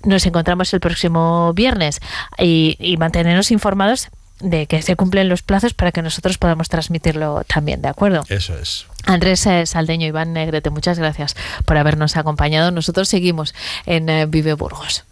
[0.03, 1.99] Nos encontramos el próximo viernes
[2.37, 4.09] y, y mantenernos informados
[4.43, 8.23] de que se cumplen los plazos para que nosotros podamos transmitirlo también, ¿de acuerdo?
[8.29, 8.85] Eso es.
[9.05, 12.71] Andrés eh, Saldeño, Iván Negrete, muchas gracias por habernos acompañado.
[12.71, 15.05] Nosotros seguimos en eh, Vive Burgos.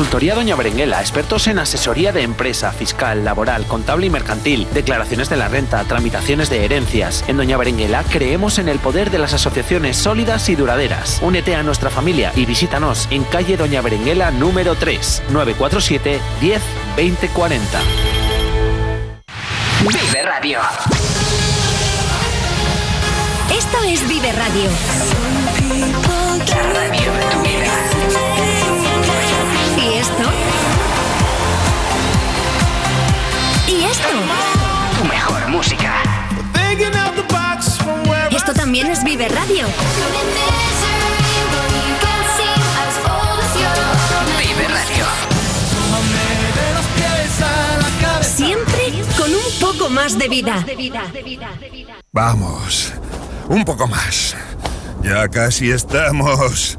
[0.00, 5.36] Consultoría Doña Berenguela, expertos en asesoría de empresa, fiscal, laboral, contable y mercantil, declaraciones de
[5.36, 7.22] la renta, tramitaciones de herencias.
[7.28, 11.20] En Doña Berenguela creemos en el poder de las asociaciones sólidas y duraderas.
[11.20, 16.62] Únete a nuestra familia y visítanos en calle Doña Berenguela número 3, 947 10
[16.96, 17.80] 20 40.
[19.82, 20.60] Vive Radio.
[23.54, 26.09] Esta Esto es Vive Radio.
[35.60, 35.92] Música.
[38.30, 39.66] Esto también es Vive Radio.
[44.38, 45.04] Vive Radio.
[48.22, 50.64] Siempre con un poco más de vida.
[52.10, 52.94] Vamos,
[53.48, 54.34] un poco más.
[55.02, 56.78] Ya casi estamos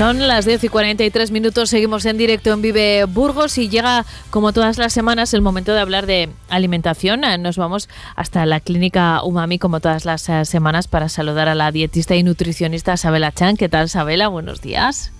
[0.00, 4.54] Son las 10 y 43 minutos, seguimos en directo en Vive Burgos y llega, como
[4.54, 7.22] todas las semanas, el momento de hablar de alimentación.
[7.22, 7.86] Eh, Nos vamos
[8.16, 12.22] hasta la clínica Umami, como todas las eh, semanas, para saludar a la dietista y
[12.22, 13.58] nutricionista Sabela Chan.
[13.58, 14.28] ¿Qué tal, Sabela?
[14.28, 15.12] Buenos días.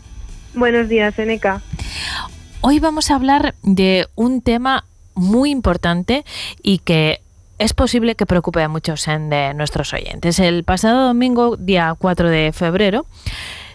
[0.55, 1.61] Buenos días, Eneca.
[2.63, 6.25] Hoy vamos a hablar de un tema muy importante
[6.63, 7.21] y que
[7.59, 10.39] es posible que preocupe a muchos eh, de nuestros oyentes.
[10.39, 13.05] El pasado domingo, día 4 de febrero,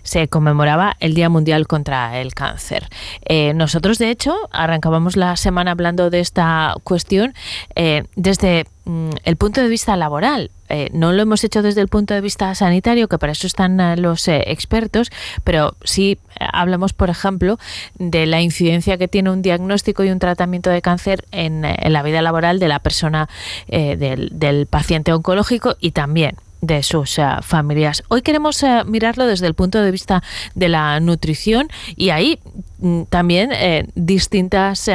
[0.05, 2.87] se conmemoraba el Día Mundial contra el Cáncer.
[3.25, 7.33] Eh, nosotros, de hecho, arrancábamos la semana hablando de esta cuestión
[7.75, 10.51] eh, desde mm, el punto de vista laboral.
[10.69, 14.01] Eh, no lo hemos hecho desde el punto de vista sanitario, que para eso están
[14.01, 15.11] los expertos,
[15.43, 17.59] pero sí hablamos, por ejemplo,
[17.99, 22.21] de la incidencia que tiene un diagnóstico y un tratamiento de cáncer en, la vida
[22.21, 23.29] laboral de la persona,
[23.67, 26.35] del paciente oncológico y también
[26.65, 28.03] de sus eh, familias.
[28.09, 32.39] Hoy queremos eh, mirarlo desde el punto de vista de la nutrición y ahí
[32.79, 34.89] mm, también eh, distintas,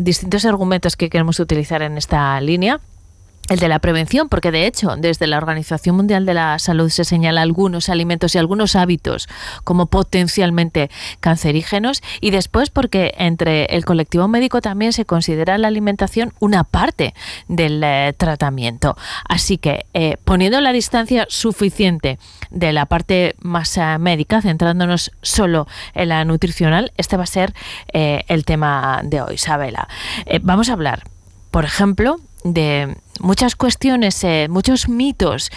[0.00, 2.80] distintos argumentos que queremos utilizar en esta línea.
[3.48, 7.04] El de la prevención, porque de hecho desde la Organización Mundial de la Salud se
[7.04, 9.28] señala algunos alimentos y algunos hábitos
[9.62, 10.90] como potencialmente
[11.20, 17.14] cancerígenos y después porque entre el colectivo médico también se considera la alimentación una parte
[17.46, 18.96] del eh, tratamiento.
[19.28, 22.18] Así que eh, poniendo la distancia suficiente
[22.50, 27.54] de la parte más eh, médica, centrándonos solo en la nutricional, este va a ser
[27.92, 29.88] el tema de hoy, Isabela.
[30.42, 31.04] Vamos a hablar,
[31.50, 35.50] por ejemplo, de muchas cuestiones, eh, muchos mitos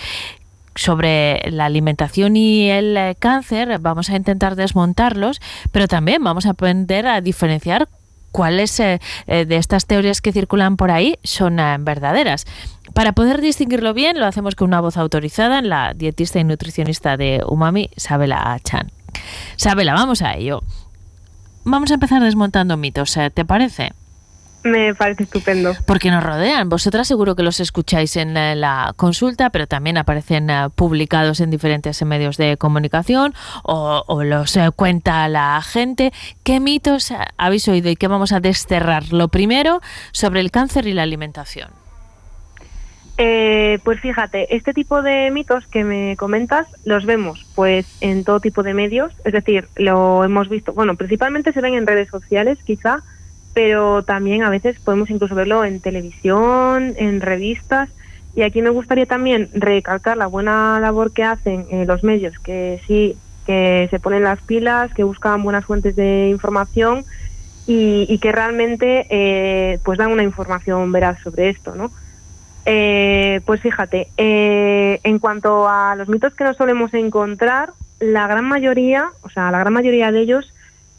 [0.76, 5.41] sobre la alimentación y el eh, cáncer, vamos a intentar desmontarlos,
[5.72, 7.89] pero también vamos a aprender a diferenciar
[8.32, 12.45] cuáles eh, de estas teorías que circulan por ahí son verdaderas.
[12.93, 17.43] Para poder distinguirlo bien, lo hacemos con una voz autorizada, la dietista y nutricionista de
[17.47, 18.91] Umami, Sabela Chan.
[19.57, 20.62] Sabela, vamos a ello.
[21.66, 23.93] Vamos a empezar desmontando mitos, ¿te parece?
[24.64, 25.74] Me parece estupendo.
[25.86, 26.68] Porque nos rodean.
[26.68, 31.49] Vosotras seguro que los escucháis en eh, la consulta, pero también aparecen eh, publicados en
[31.49, 33.34] diferentes medios de comunicación
[33.64, 36.12] o, o los eh, cuenta la gente.
[36.43, 39.14] ¿Qué mitos eh, habéis oído y qué vamos a desterrar?
[39.14, 39.82] Lo primero,
[40.12, 41.70] sobre el cáncer y la alimentación.
[43.22, 48.39] Eh, pues fíjate, este tipo de mitos que me comentas los vemos pues en todo
[48.39, 52.60] tipo de medios, es decir, lo hemos visto, bueno, principalmente se ven en redes sociales
[52.64, 53.03] quizá,
[53.54, 57.89] pero también a veces podemos incluso verlo en televisión, en revistas,
[58.36, 62.82] y aquí me gustaría también recalcar la buena labor que hacen eh, los medios, que
[62.88, 67.06] sí, que se ponen las pilas, que buscan buenas fuentes de información
[67.66, 71.91] y, y que realmente eh, pues dan una información veraz sobre esto, ¿no?
[72.66, 78.45] Eh, pues fíjate, eh, en cuanto a los mitos que nos solemos encontrar, la gran
[78.45, 80.54] mayoría, o sea, la gran mayoría de ellos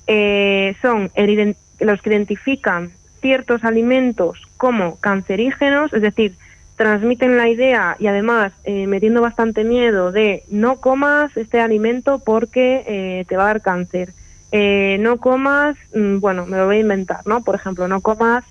[0.06, 6.34] eh, son el los que identifican ciertos alimentos como cancerígenos, es decir,
[6.80, 12.82] transmiten la idea y además eh, metiendo bastante miedo de no comas este alimento porque
[12.86, 14.14] eh, te va a dar cáncer.
[14.50, 17.42] Eh, no comas, mm, bueno, me lo voy a inventar, ¿no?
[17.42, 18.44] Por ejemplo, no comas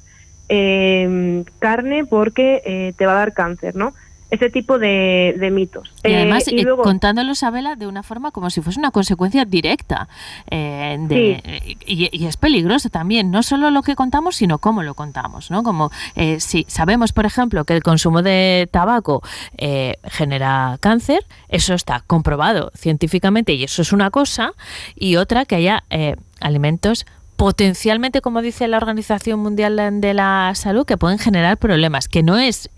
[1.59, 3.93] carne porque te va a dar cáncer, ¿no?
[4.31, 5.91] Ese tipo de, de mitos.
[6.03, 8.91] Y además, Eh, y eh, luego- contándolo, Isabela, de una forma como si fuese una
[8.91, 10.07] consecuencia directa.
[10.51, 14.93] eh, de- y, y es peligroso también, no solo lo que contamos, sino cómo lo
[14.93, 15.49] contamos.
[15.51, 15.63] ¿no?
[15.63, 19.21] Como eh, si sabemos, por ejemplo, que el consumo de tabaco
[19.57, 24.53] eh, genera cáncer, eso está comprobado científicamente y eso es una cosa.
[24.95, 27.05] Y otra, que haya eh, alimentos
[27.35, 32.37] potencialmente, como dice la Organización Mundial de la Salud, que pueden generar problemas, que no
[32.37, 32.69] es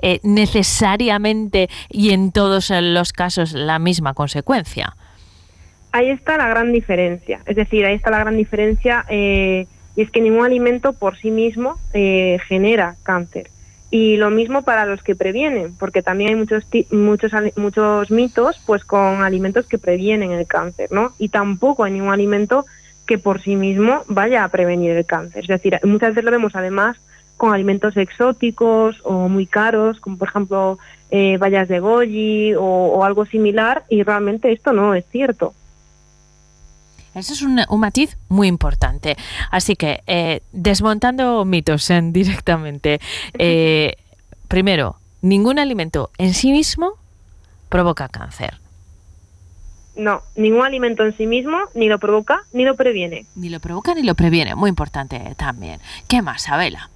[0.00, 4.96] eh, necesariamente y en todos los casos la misma consecuencia.
[5.92, 7.40] Ahí está la gran diferencia.
[7.46, 9.66] Es decir, ahí está la gran diferencia eh,
[9.96, 13.50] y es que ningún alimento por sí mismo eh, genera cáncer.
[13.90, 18.84] Y lo mismo para los que previenen, porque también hay muchos muchos muchos mitos pues
[18.84, 21.12] con alimentos que previenen el cáncer, ¿no?
[21.18, 22.66] Y tampoco hay ningún alimento
[23.06, 25.44] que por sí mismo vaya a prevenir el cáncer.
[25.44, 26.98] Es decir, muchas veces lo vemos además
[27.36, 30.78] con alimentos exóticos o muy caros, como por ejemplo
[31.10, 35.54] eh, bayas de goji o, o algo similar, y realmente esto no es cierto.
[37.16, 39.16] Eso es un, un matiz muy importante.
[39.50, 43.00] Así que, eh, desmontando mitos eh, directamente,
[43.38, 43.96] eh,
[44.48, 46.92] primero, ningún alimento en sí mismo
[47.70, 48.60] provoca cáncer.
[49.96, 53.24] No, ningún alimento en sí mismo ni lo provoca ni lo previene.
[53.34, 55.80] Ni lo provoca ni lo previene, muy importante también.
[56.06, 56.90] ¿Qué más, Abela?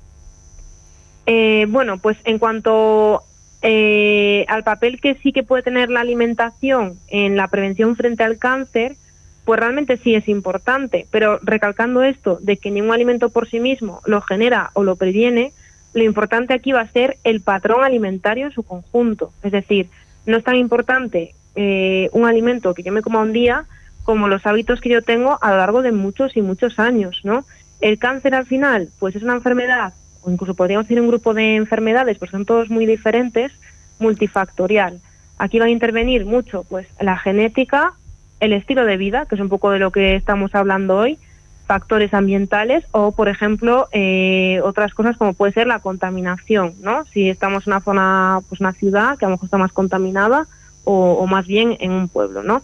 [1.32, 3.22] Eh, bueno, pues en cuanto
[3.62, 8.36] eh, al papel que sí que puede tener la alimentación en la prevención frente al
[8.36, 8.96] cáncer,
[9.44, 14.00] pues realmente sí es importante, pero recalcando esto de que ningún alimento por sí mismo
[14.06, 15.52] lo genera o lo previene,
[15.94, 19.30] lo importante aquí va a ser el patrón alimentario en su conjunto.
[19.44, 19.88] Es decir,
[20.26, 23.66] no es tan importante eh, un alimento que yo me coma un día
[24.02, 27.44] como los hábitos que yo tengo a lo largo de muchos y muchos años, ¿no?
[27.80, 31.56] El cáncer al final, pues es una enfermedad, o incluso podríamos decir un grupo de
[31.56, 33.52] enfermedades, pues son todos muy diferentes,
[33.98, 35.00] multifactorial.
[35.38, 37.94] Aquí va a intervenir mucho, pues la genética,
[38.40, 41.18] el estilo de vida, que es un poco de lo que estamos hablando hoy,
[41.66, 47.04] factores ambientales o, por ejemplo, eh, otras cosas como puede ser la contaminación, ¿no?
[47.06, 50.46] Si estamos en una zona, pues una ciudad que a lo mejor está más contaminada
[50.84, 52.62] o, o más bien en un pueblo, ¿no?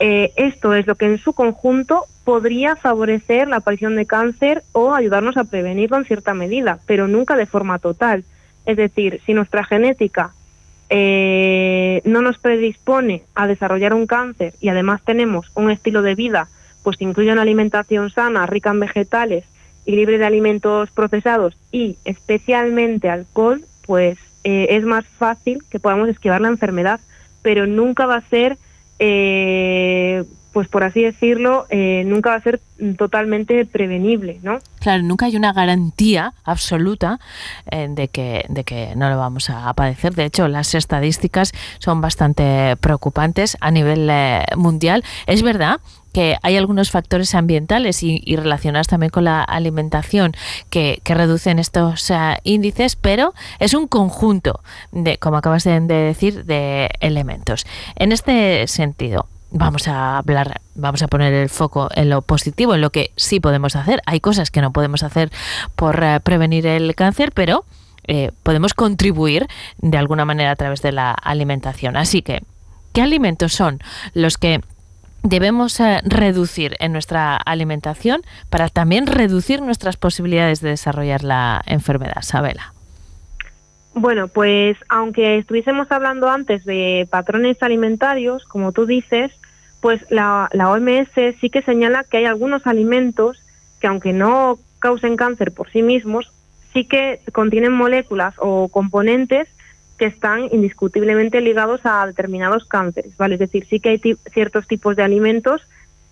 [0.00, 4.94] Eh, esto es lo que en su conjunto podría favorecer la aparición de cáncer o
[4.94, 8.22] ayudarnos a prevenirlo en cierta medida, pero nunca de forma total.
[8.66, 10.30] Es decir, si nuestra genética
[10.90, 16.46] eh, no nos predispone a desarrollar un cáncer y además tenemos un estilo de vida
[16.84, 19.44] pues que incluye una alimentación sana, rica en vegetales
[19.84, 26.08] y libre de alimentos procesados y especialmente alcohol, pues eh, es más fácil que podamos
[26.08, 27.00] esquivar la enfermedad,
[27.42, 28.56] pero nunca va a ser,
[29.00, 30.22] eh,
[30.52, 32.60] pues por así decirlo, eh, nunca va a ser
[32.96, 34.58] totalmente prevenible, ¿no?
[34.80, 37.20] Claro, nunca hay una garantía absoluta
[37.70, 40.14] eh, de, que, de que no lo vamos a padecer.
[40.14, 45.04] De hecho, las estadísticas son bastante preocupantes a nivel eh, mundial.
[45.26, 45.80] Es verdad
[46.12, 50.32] que hay algunos factores ambientales y, y relacionados también con la alimentación
[50.68, 55.94] que, que reducen estos eh, índices, pero es un conjunto de, como acabas de, de
[55.94, 57.66] decir, de elementos.
[57.94, 62.80] En este sentido, vamos a hablar, vamos a poner el foco en lo positivo, en
[62.80, 64.02] lo que sí podemos hacer.
[64.06, 65.30] Hay cosas que no podemos hacer
[65.76, 67.64] por eh, prevenir el cáncer, pero
[68.04, 69.46] eh, podemos contribuir
[69.78, 71.96] de alguna manera a través de la alimentación.
[71.96, 72.42] Así que,
[72.92, 73.80] ¿qué alimentos son
[74.14, 74.60] los que
[75.22, 82.22] debemos eh, reducir en nuestra alimentación para también reducir nuestras posibilidades de desarrollar la enfermedad,
[82.22, 82.74] Sabela?
[83.94, 89.32] Bueno, pues aunque estuviésemos hablando antes de patrones alimentarios, como tú dices,
[89.80, 91.10] pues la, la OMS
[91.40, 93.42] sí que señala que hay algunos alimentos
[93.80, 96.32] que aunque no causen cáncer por sí mismos,
[96.72, 99.48] sí que contienen moléculas o componentes
[99.98, 103.34] que están indiscutiblemente ligados a determinados cánceres, ¿vale?
[103.34, 104.00] Es decir, sí que hay
[104.32, 105.62] ciertos tipos de alimentos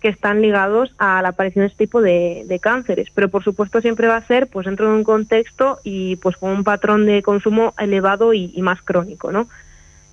[0.01, 4.07] que están ligados a la aparición de este tipo de, cánceres, pero por supuesto siempre
[4.07, 7.75] va a ser pues dentro de un contexto y pues con un patrón de consumo
[7.79, 9.49] elevado y, y más crónico, ¿no?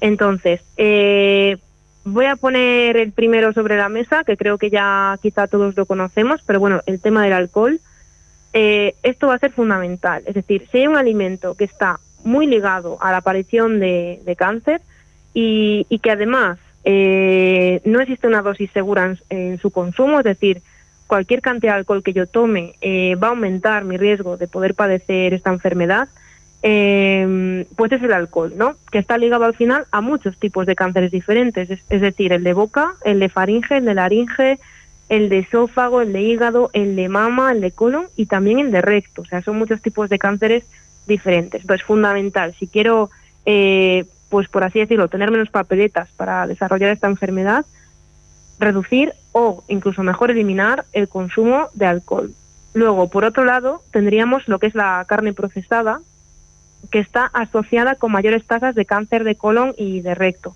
[0.02, 1.58] Entonces, eh,
[2.04, 5.86] voy a poner el primero sobre la mesa, que creo que ya quizá todos lo
[5.86, 7.80] conocemos, pero bueno, el tema del alcohol.
[8.54, 10.24] Eh, esto va a ser fundamental.
[10.26, 14.36] Es decir, si hay un alimento que está muy ligado a la aparición de, de
[14.36, 14.82] cáncer
[15.34, 20.62] y, y que además eh, no existe una dosis segura en, su consumo, es decir,
[21.08, 24.76] cualquier cantidad de alcohol que yo tome eh, va a aumentar mi riesgo de poder
[24.76, 26.08] padecer esta enfermedad,
[26.62, 28.76] eh, pues es el alcohol, ¿no?
[28.92, 32.44] Que está ligado al final a muchos tipos de cánceres diferentes, es, es, decir, el
[32.44, 34.60] de boca, el de faringe, el de laringe,
[35.10, 38.72] el de esófago, el de hígado, el de mama, el de colon y también el
[38.72, 39.24] de recto.
[39.24, 40.66] O sea, son muchos tipos de cánceres
[41.08, 41.62] diferentes.
[41.62, 43.10] Entonces, es fundamental, si quiero,
[43.46, 47.65] eh, pues por así decirlo, tener menos papeletas para desarrollar esta enfermedad,
[48.59, 52.32] reducir o incluso mejor eliminar el consumo de alcohol.
[52.73, 56.01] Luego, por otro lado, tendríamos lo que es la carne procesada,
[56.91, 60.55] que está asociada con mayores tasas de cáncer de colon y de recto.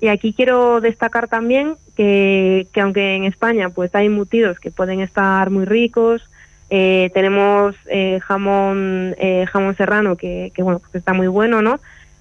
[0.00, 5.00] Y aquí quiero destacar también que, que aunque en España pues hay embutidos que pueden
[5.00, 6.22] estar muy ricos,
[6.70, 11.80] eh, tenemos eh, jamón eh, jamón serrano que, que bueno pues está muy bueno, ¿no?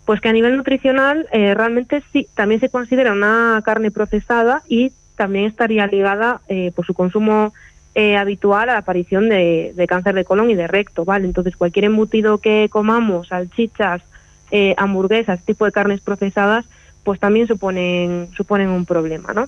[0.10, 4.92] Pues que a nivel nutricional eh, realmente sí también se considera una carne procesada y
[5.16, 7.54] también estaría ligada eh, por su consumo
[7.94, 11.28] eh, habitual a la aparición de, cáncer de colon y de recto, ¿vale?
[11.28, 14.02] Entonces cualquier embutido que comamos, salchichas,
[14.78, 16.66] hamburguesas, tipo de carnes procesadas,
[17.04, 19.48] pues también suponen, suponen un problema, ¿no?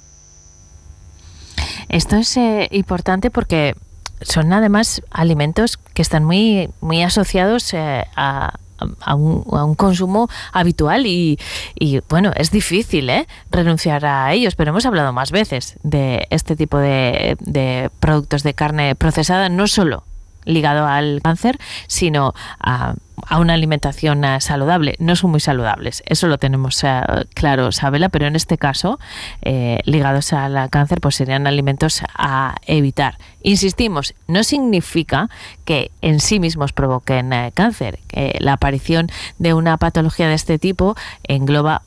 [1.90, 2.38] Esto es
[2.70, 3.74] importante porque
[4.22, 8.54] son además alimentos que están muy, muy asociados a,
[9.02, 11.40] a, un, a, un, consumo habitual y,
[11.76, 13.28] y, bueno, es difícil ¿eh?
[13.50, 18.54] renunciar a ellos, pero hemos hablado más veces de este tipo de, de productos de
[18.54, 20.04] carne procesada, no solo
[20.46, 22.96] ligado al cáncer, sino a,
[23.28, 24.96] a una alimentación uh, saludable.
[25.00, 29.00] No son muy saludables, eso lo tenemos uh, claro, Sabela, pero en este caso,
[29.42, 33.18] eh, ligados al cáncer, pues serían alimentos a evitar.
[33.44, 35.30] Insistimos, no significa
[35.66, 38.00] que en sí mismos provoquen cáncer.
[38.40, 39.08] la aparición
[39.40, 41.82] de una patología de este tipo engloba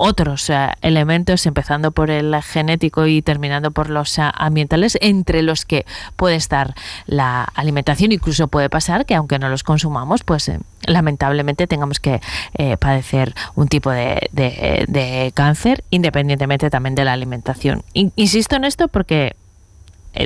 [0.00, 5.84] otros elementos, empezando por el genético y terminando por los ambientales, entre los que
[6.16, 6.74] puede estar
[7.06, 8.10] la alimentación.
[8.10, 12.20] Incluso puede pasar que aunque no los consumamos, pues eh, lamentablemente tengamos que
[12.54, 17.84] eh, padecer un tipo de, de, cáncer, independientemente también de la alimentación.
[17.92, 19.36] In insisto en esto porque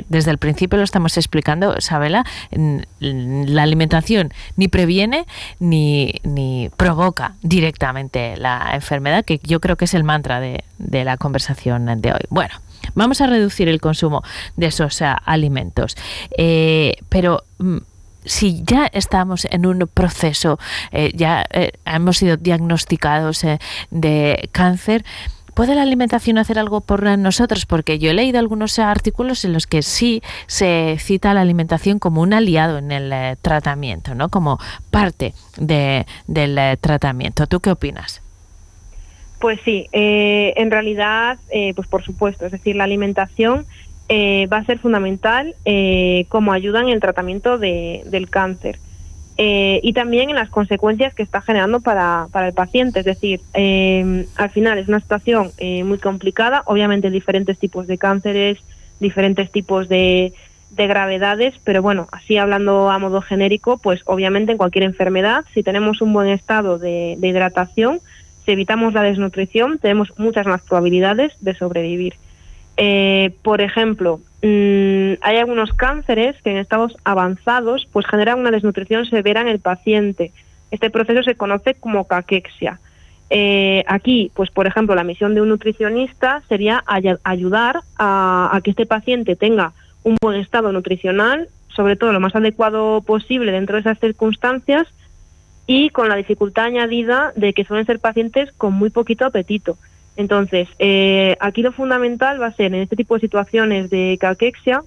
[0.09, 2.25] desde el principio lo estamos explicando, Sabela,
[2.99, 5.25] la alimentación ni previene
[5.59, 11.03] ni, ni, provoca directamente la enfermedad, que yo creo que es el mantra de, de
[11.03, 12.21] la conversación de hoy.
[12.29, 12.55] Bueno,
[12.93, 14.23] vamos a reducir el consumo
[14.55, 15.95] de esos uh, alimentos,
[16.37, 17.77] eh, pero mm,
[18.25, 20.59] si ya estamos en un proceso,
[20.91, 23.59] eh, ya eh, hemos sido diagnosticados eh,
[23.91, 25.05] de cáncer,
[25.55, 27.65] ¿Puede la alimentación hacer algo por nosotros?
[27.65, 32.21] Porque yo he leído algunos artículos en los que sí se cita la alimentación como
[32.21, 34.29] un aliado en el eh, tratamiento, ¿no?
[34.29, 34.59] Como
[34.91, 37.47] parte de, del eh, tratamiento.
[37.47, 38.21] ¿Tú qué opinas?
[39.39, 43.65] Pues sí, eh, en realidad, eh, pues por supuesto, es decir, la alimentación
[44.09, 45.55] eh, va a ser fundamental
[46.29, 48.79] como ayuda en el tratamiento de, del cáncer.
[49.37, 52.99] Eh, y también en las consecuencias que está generando para, para el paciente.
[52.99, 57.97] Es decir, eh, al final es una situación eh, muy complicada, obviamente diferentes tipos de
[57.97, 58.59] cánceres,
[59.01, 60.33] diferentes tipos de,
[60.71, 65.63] de, gravedades, pero bueno, así hablando a modo genérico, pues obviamente en cualquier enfermedad, si
[65.63, 67.99] tenemos un buen estado de, de hidratación,
[68.45, 72.13] si evitamos la desnutrición, tenemos muchas más probabilidades de sobrevivir.
[72.77, 79.05] Eh, por ejemplo, mmm, hay algunos cánceres que en estados avanzados pues generan una desnutrición
[79.05, 80.31] severa en el paciente.
[80.71, 82.79] Este proceso se conoce como caquexia.
[83.29, 88.61] Eh, aquí, pues por ejemplo, la misión de un nutricionista sería ay ayudar a, a
[88.61, 89.73] que este paciente tenga
[90.03, 94.87] un buen estado nutricional, sobre todo lo más adecuado posible dentro de esas circunstancias
[95.67, 99.77] y con la dificultad añadida de que suelen ser pacientes con muy poquito apetito.
[100.17, 104.81] Entonces, eh, aquí lo fundamental va a ser en este tipo de situaciones de caquexia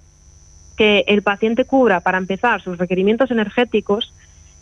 [0.77, 4.15] que el paciente cubra, para empezar, sus requerimientos energéticos,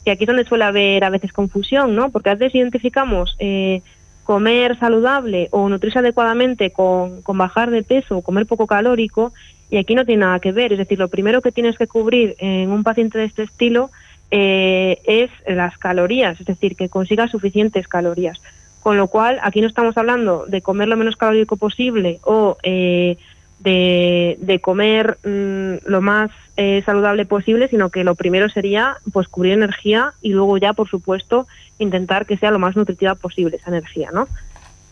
[0.05, 2.11] que aquí es donde suele haber a veces confusión, ¿no?
[2.11, 3.83] Porque a veces identificamos eh,
[4.25, 9.33] comer saludable o nutrirse adecuadamente con, con bajar de peso o comer poco calórico,
[9.71, 10.73] y aquí no tiene nada que ver.
[10.73, 13.91] Es decir, lo primero que tienes que cubrir en un paciente de este estilo
[14.31, 18.41] eh, es las calorías, es decir, que consiga suficientes calorías
[18.87, 23.17] con lo cual aquí no estamos hablando de comer lo menos calórico posible o eh,
[23.59, 29.27] de, de, comer mmm, lo más eh, saludable posible, sino que lo primero sería pues
[29.27, 31.49] cubrir energía y luego ya, por supuesto,
[31.81, 34.29] intentar que sea lo más nutritiva posible esa energía, ¿no?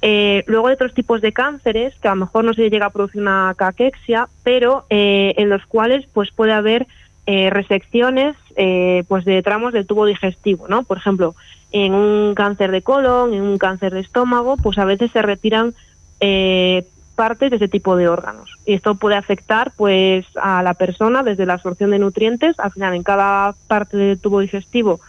[0.03, 2.91] Eh, luego hay otros tipos de cánceres que a lo mejor no se llega a
[2.91, 6.89] producir una caquexia, pero eh, en los cuales pues puede haber
[7.27, 10.83] eh, resecciones eh, pues de tramos del tubo digestivo, ¿no?
[10.83, 11.35] Por ejemplo,
[11.77, 15.75] en un cáncer de colon, en un cáncer de estómago, pues a veces se retiran
[16.21, 18.49] eh, partes de ese tipo de órganos.
[18.65, 22.95] Y esto puede afectar pues a la persona desde la absorción de nutrientes, al final
[22.95, 25.01] en cada parte del tubo digestivo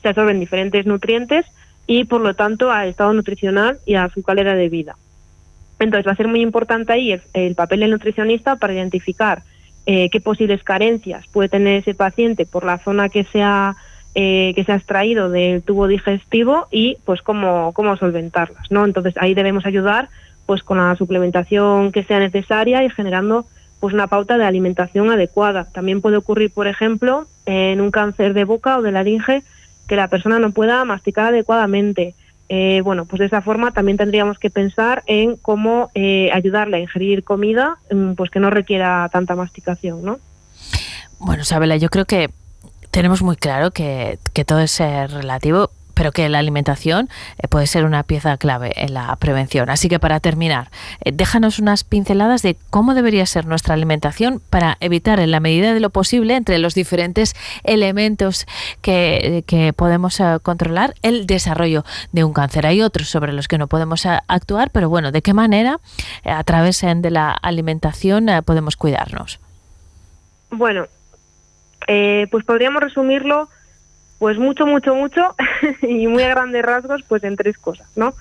[0.00, 1.44] se absorben diferentes nutrientes
[1.86, 4.96] y por lo tanto al estado nutricional y a su calidad de vida.
[5.78, 9.42] Entonces va a ser muy importante ahí el, papel del nutricionista para identificar
[9.84, 13.76] eh, qué posibles carencias puede tener ese paciente por la zona que sea
[14.18, 18.86] eh, que se ha extraído del tubo digestivo y pues cómo, cómo solventarlas, ¿no?
[18.86, 20.08] Entonces ahí debemos ayudar
[20.46, 23.44] pues con la suplementación que sea necesaria y generando
[23.78, 25.66] pues una pauta de alimentación adecuada.
[25.70, 29.42] También puede ocurrir, por ejemplo, en un cáncer de boca o de laringe
[29.86, 32.14] que la persona no pueda masticar adecuadamente.
[32.48, 36.80] Eh, bueno, pues de esa forma también tendríamos que pensar en cómo eh, ayudarle a
[36.80, 40.20] ingerir comida mm, pues que no requiera tanta masticación, ¿no?
[41.18, 42.30] Bueno, Isabela, yo creo que
[42.96, 47.84] tenemos muy claro que, todo es eh, relativo, pero que la alimentación eh, puede ser
[47.84, 49.68] una pieza clave en la prevención.
[49.68, 50.70] Así que para terminar,
[51.04, 55.74] eh, déjanos unas pinceladas de cómo debería ser nuestra alimentación para evitar en la medida
[55.74, 57.34] de lo posible entre los diferentes
[57.64, 58.46] elementos
[58.80, 59.44] que,
[59.76, 62.66] podemos controlar el desarrollo de un cáncer.
[62.66, 65.80] Hay otros sobre los que no podemos actuar, pero bueno, ¿de qué manera
[66.24, 69.38] a través de la alimentación podemos cuidarnos?
[70.50, 70.86] Bueno,
[71.86, 73.48] eh, pues podríamos resumirlo
[74.18, 75.34] pues mucho, mucho, mucho
[75.82, 78.14] y muy a grandes rasgos pues en tres cosas, ¿no?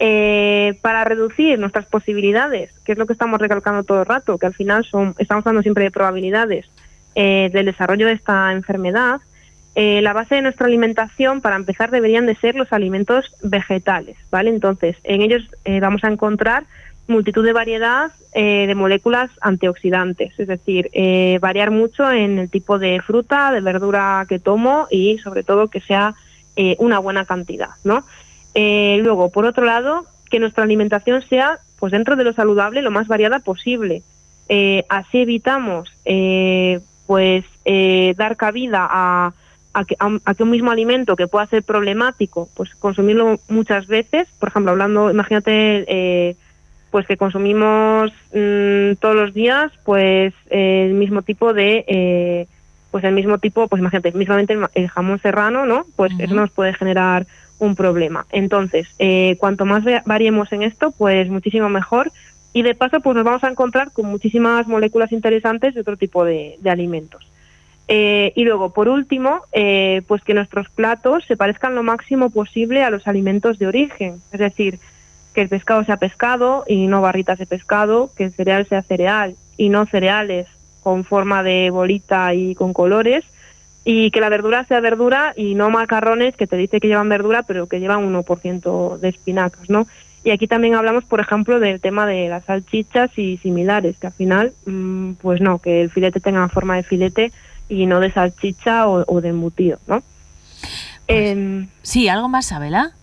[0.00, 4.46] Eh, para reducir nuestras posibilidades, que es lo que estamos recalcando todo el rato, que
[4.46, 6.66] al final son, estamos hablando siempre de probabilidades
[7.14, 9.20] eh, del desarrollo de esta enfermedad,
[9.74, 14.50] la base de nuestra alimentación, para empezar, deberían de ser los alimentos vegetales, ¿vale?
[14.50, 15.48] Entonces, en ellos
[15.80, 16.64] vamos a encontrar
[17.08, 22.78] multitud de variedad eh, de moléculas antioxidantes, es decir, eh, variar mucho en el tipo
[22.78, 26.14] de fruta, de verdura que tomo y sobre todo que sea
[26.54, 28.04] eh, una buena cantidad, ¿no?
[28.54, 33.06] luego, por otro lado, que nuestra alimentación sea, pues dentro de lo saludable, lo más
[33.06, 34.02] variada posible.
[34.88, 35.88] así evitamos,
[37.06, 37.44] pues,
[38.16, 39.32] dar cabida a,
[39.74, 44.26] a, que, a, que, un mismo alimento que pueda ser problemático, pues consumirlo muchas veces,
[44.40, 46.36] por ejemplo, hablando, imagínate
[46.90, 52.46] pues que consumimos mm, todos los días pues el mismo tipo de eh,
[52.90, 56.72] pues el mismo tipo pues imagínate mismamente el jamón serrano no pues eso nos puede
[56.74, 57.26] generar
[57.58, 58.26] un problema.
[58.30, 62.12] Entonces eh, cuanto más variemos en esto pues muchísimo mejor.
[62.54, 66.24] Y de paso pues nos vamos a encontrar con muchísimas moléculas interesantes de otro tipo
[66.24, 67.30] de, alimentos.
[67.86, 69.42] Eh, y luego por último
[70.06, 74.16] pues que nuestros platos se parezcan lo máximo posible a los alimentos de origen.
[74.32, 74.78] Es decir
[75.38, 79.36] que el pescado sea pescado y no barritas de pescado, que el cereal sea cereal
[79.56, 80.48] y no cereales
[80.82, 83.24] con forma de bolita y con colores,
[83.84, 87.44] y que la verdura sea verdura y no macarrones que te dice que llevan verdura
[87.44, 89.86] pero que llevan 1% de espinacas, ¿no?
[90.24, 94.14] Y aquí también hablamos, por ejemplo, del tema de las salchichas y similares, que al
[94.14, 97.30] final, mm, pues no, que el filete tenga forma de filete
[97.68, 100.02] y no de salchicha o, de embutido, ¿no?
[101.06, 102.97] Pues, em, sí, ¿algo más, Abela?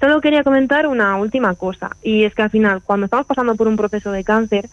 [0.00, 3.66] Solo quería comentar una última cosa, y es que al final, cuando estamos pasando por
[3.66, 4.68] un proceso de cáncer,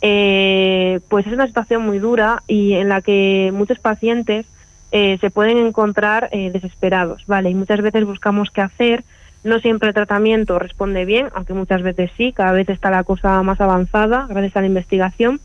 [0.00, 4.46] eh, pues es una situación muy dura y en la que muchos pacientes
[4.92, 7.50] eh, se pueden encontrar eh, desesperados, ¿vale?
[7.50, 9.04] Y muchas veces buscamos qué hacer,
[9.44, 13.42] no siempre el tratamiento responde bien, aunque muchas veces sí, cada vez está la cosa
[13.42, 15.40] más avanzada gracias a la investigación.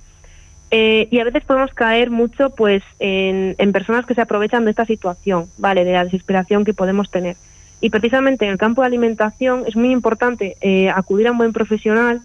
[0.71, 4.85] y a veces podemos caer mucho pues en, en personas que se aprovechan de esta
[4.85, 5.83] situación, ¿vale?
[5.83, 7.35] De la desesperación que podemos tener.
[7.81, 11.53] Y precisamente en el campo de alimentación es muy importante eh, acudir a un buen
[11.53, 12.21] profesional,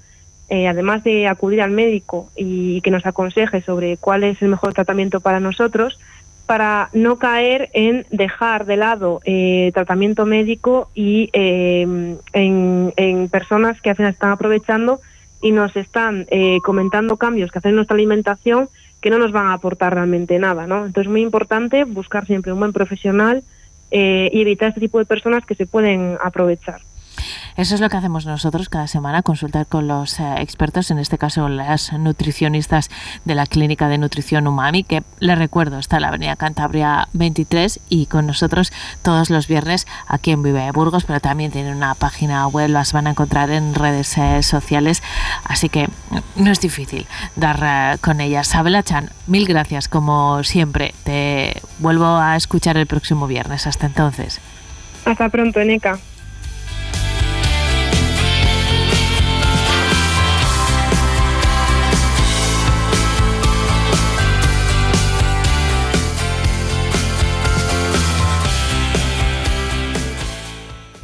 [0.49, 4.75] eh, además de acudir al médico y que nos aconseje sobre cuál es el mejor
[4.75, 5.99] tratamiento para nosotros,
[6.47, 13.91] para no caer en dejar de lado eh, tratamiento médico y en, en, personas que
[13.91, 15.01] al final están aprovechando
[15.41, 16.27] y nos están
[16.63, 18.69] comentando cambios que hacen en nuestra alimentación
[19.01, 20.87] que no nos van a aportar realmente nada, ¿no?
[20.87, 23.43] Entonces es muy importante buscar siempre un buen profesional
[23.91, 26.81] eh, y evitar este tipo de personas que se pueden aprovechar.
[27.57, 31.19] Eso es lo que hacemos nosotros cada semana, consultar con los eh, expertos, en este
[31.19, 32.91] caso las nutricionistas
[33.25, 37.81] de la Clínica de Nutrición Umami, que les recuerdo está en la Avenida Cantabria 23
[37.89, 42.47] y con nosotros todos los viernes aquí en Vive Burgos, pero también tienen una página
[42.47, 45.03] web, las van a encontrar en redes eh, sociales,
[45.45, 45.89] así que
[46.37, 47.07] no es difícil
[47.37, 48.49] dar eh, con ellas.
[48.49, 50.95] Sabela Chan, mil gracias como siempre.
[51.05, 53.67] Te vuelvo a escuchar el próximo viernes.
[53.67, 54.41] Hasta entonces.
[55.05, 55.99] Hasta pronto, Eneca.
[56.95, 57.30] Yeah.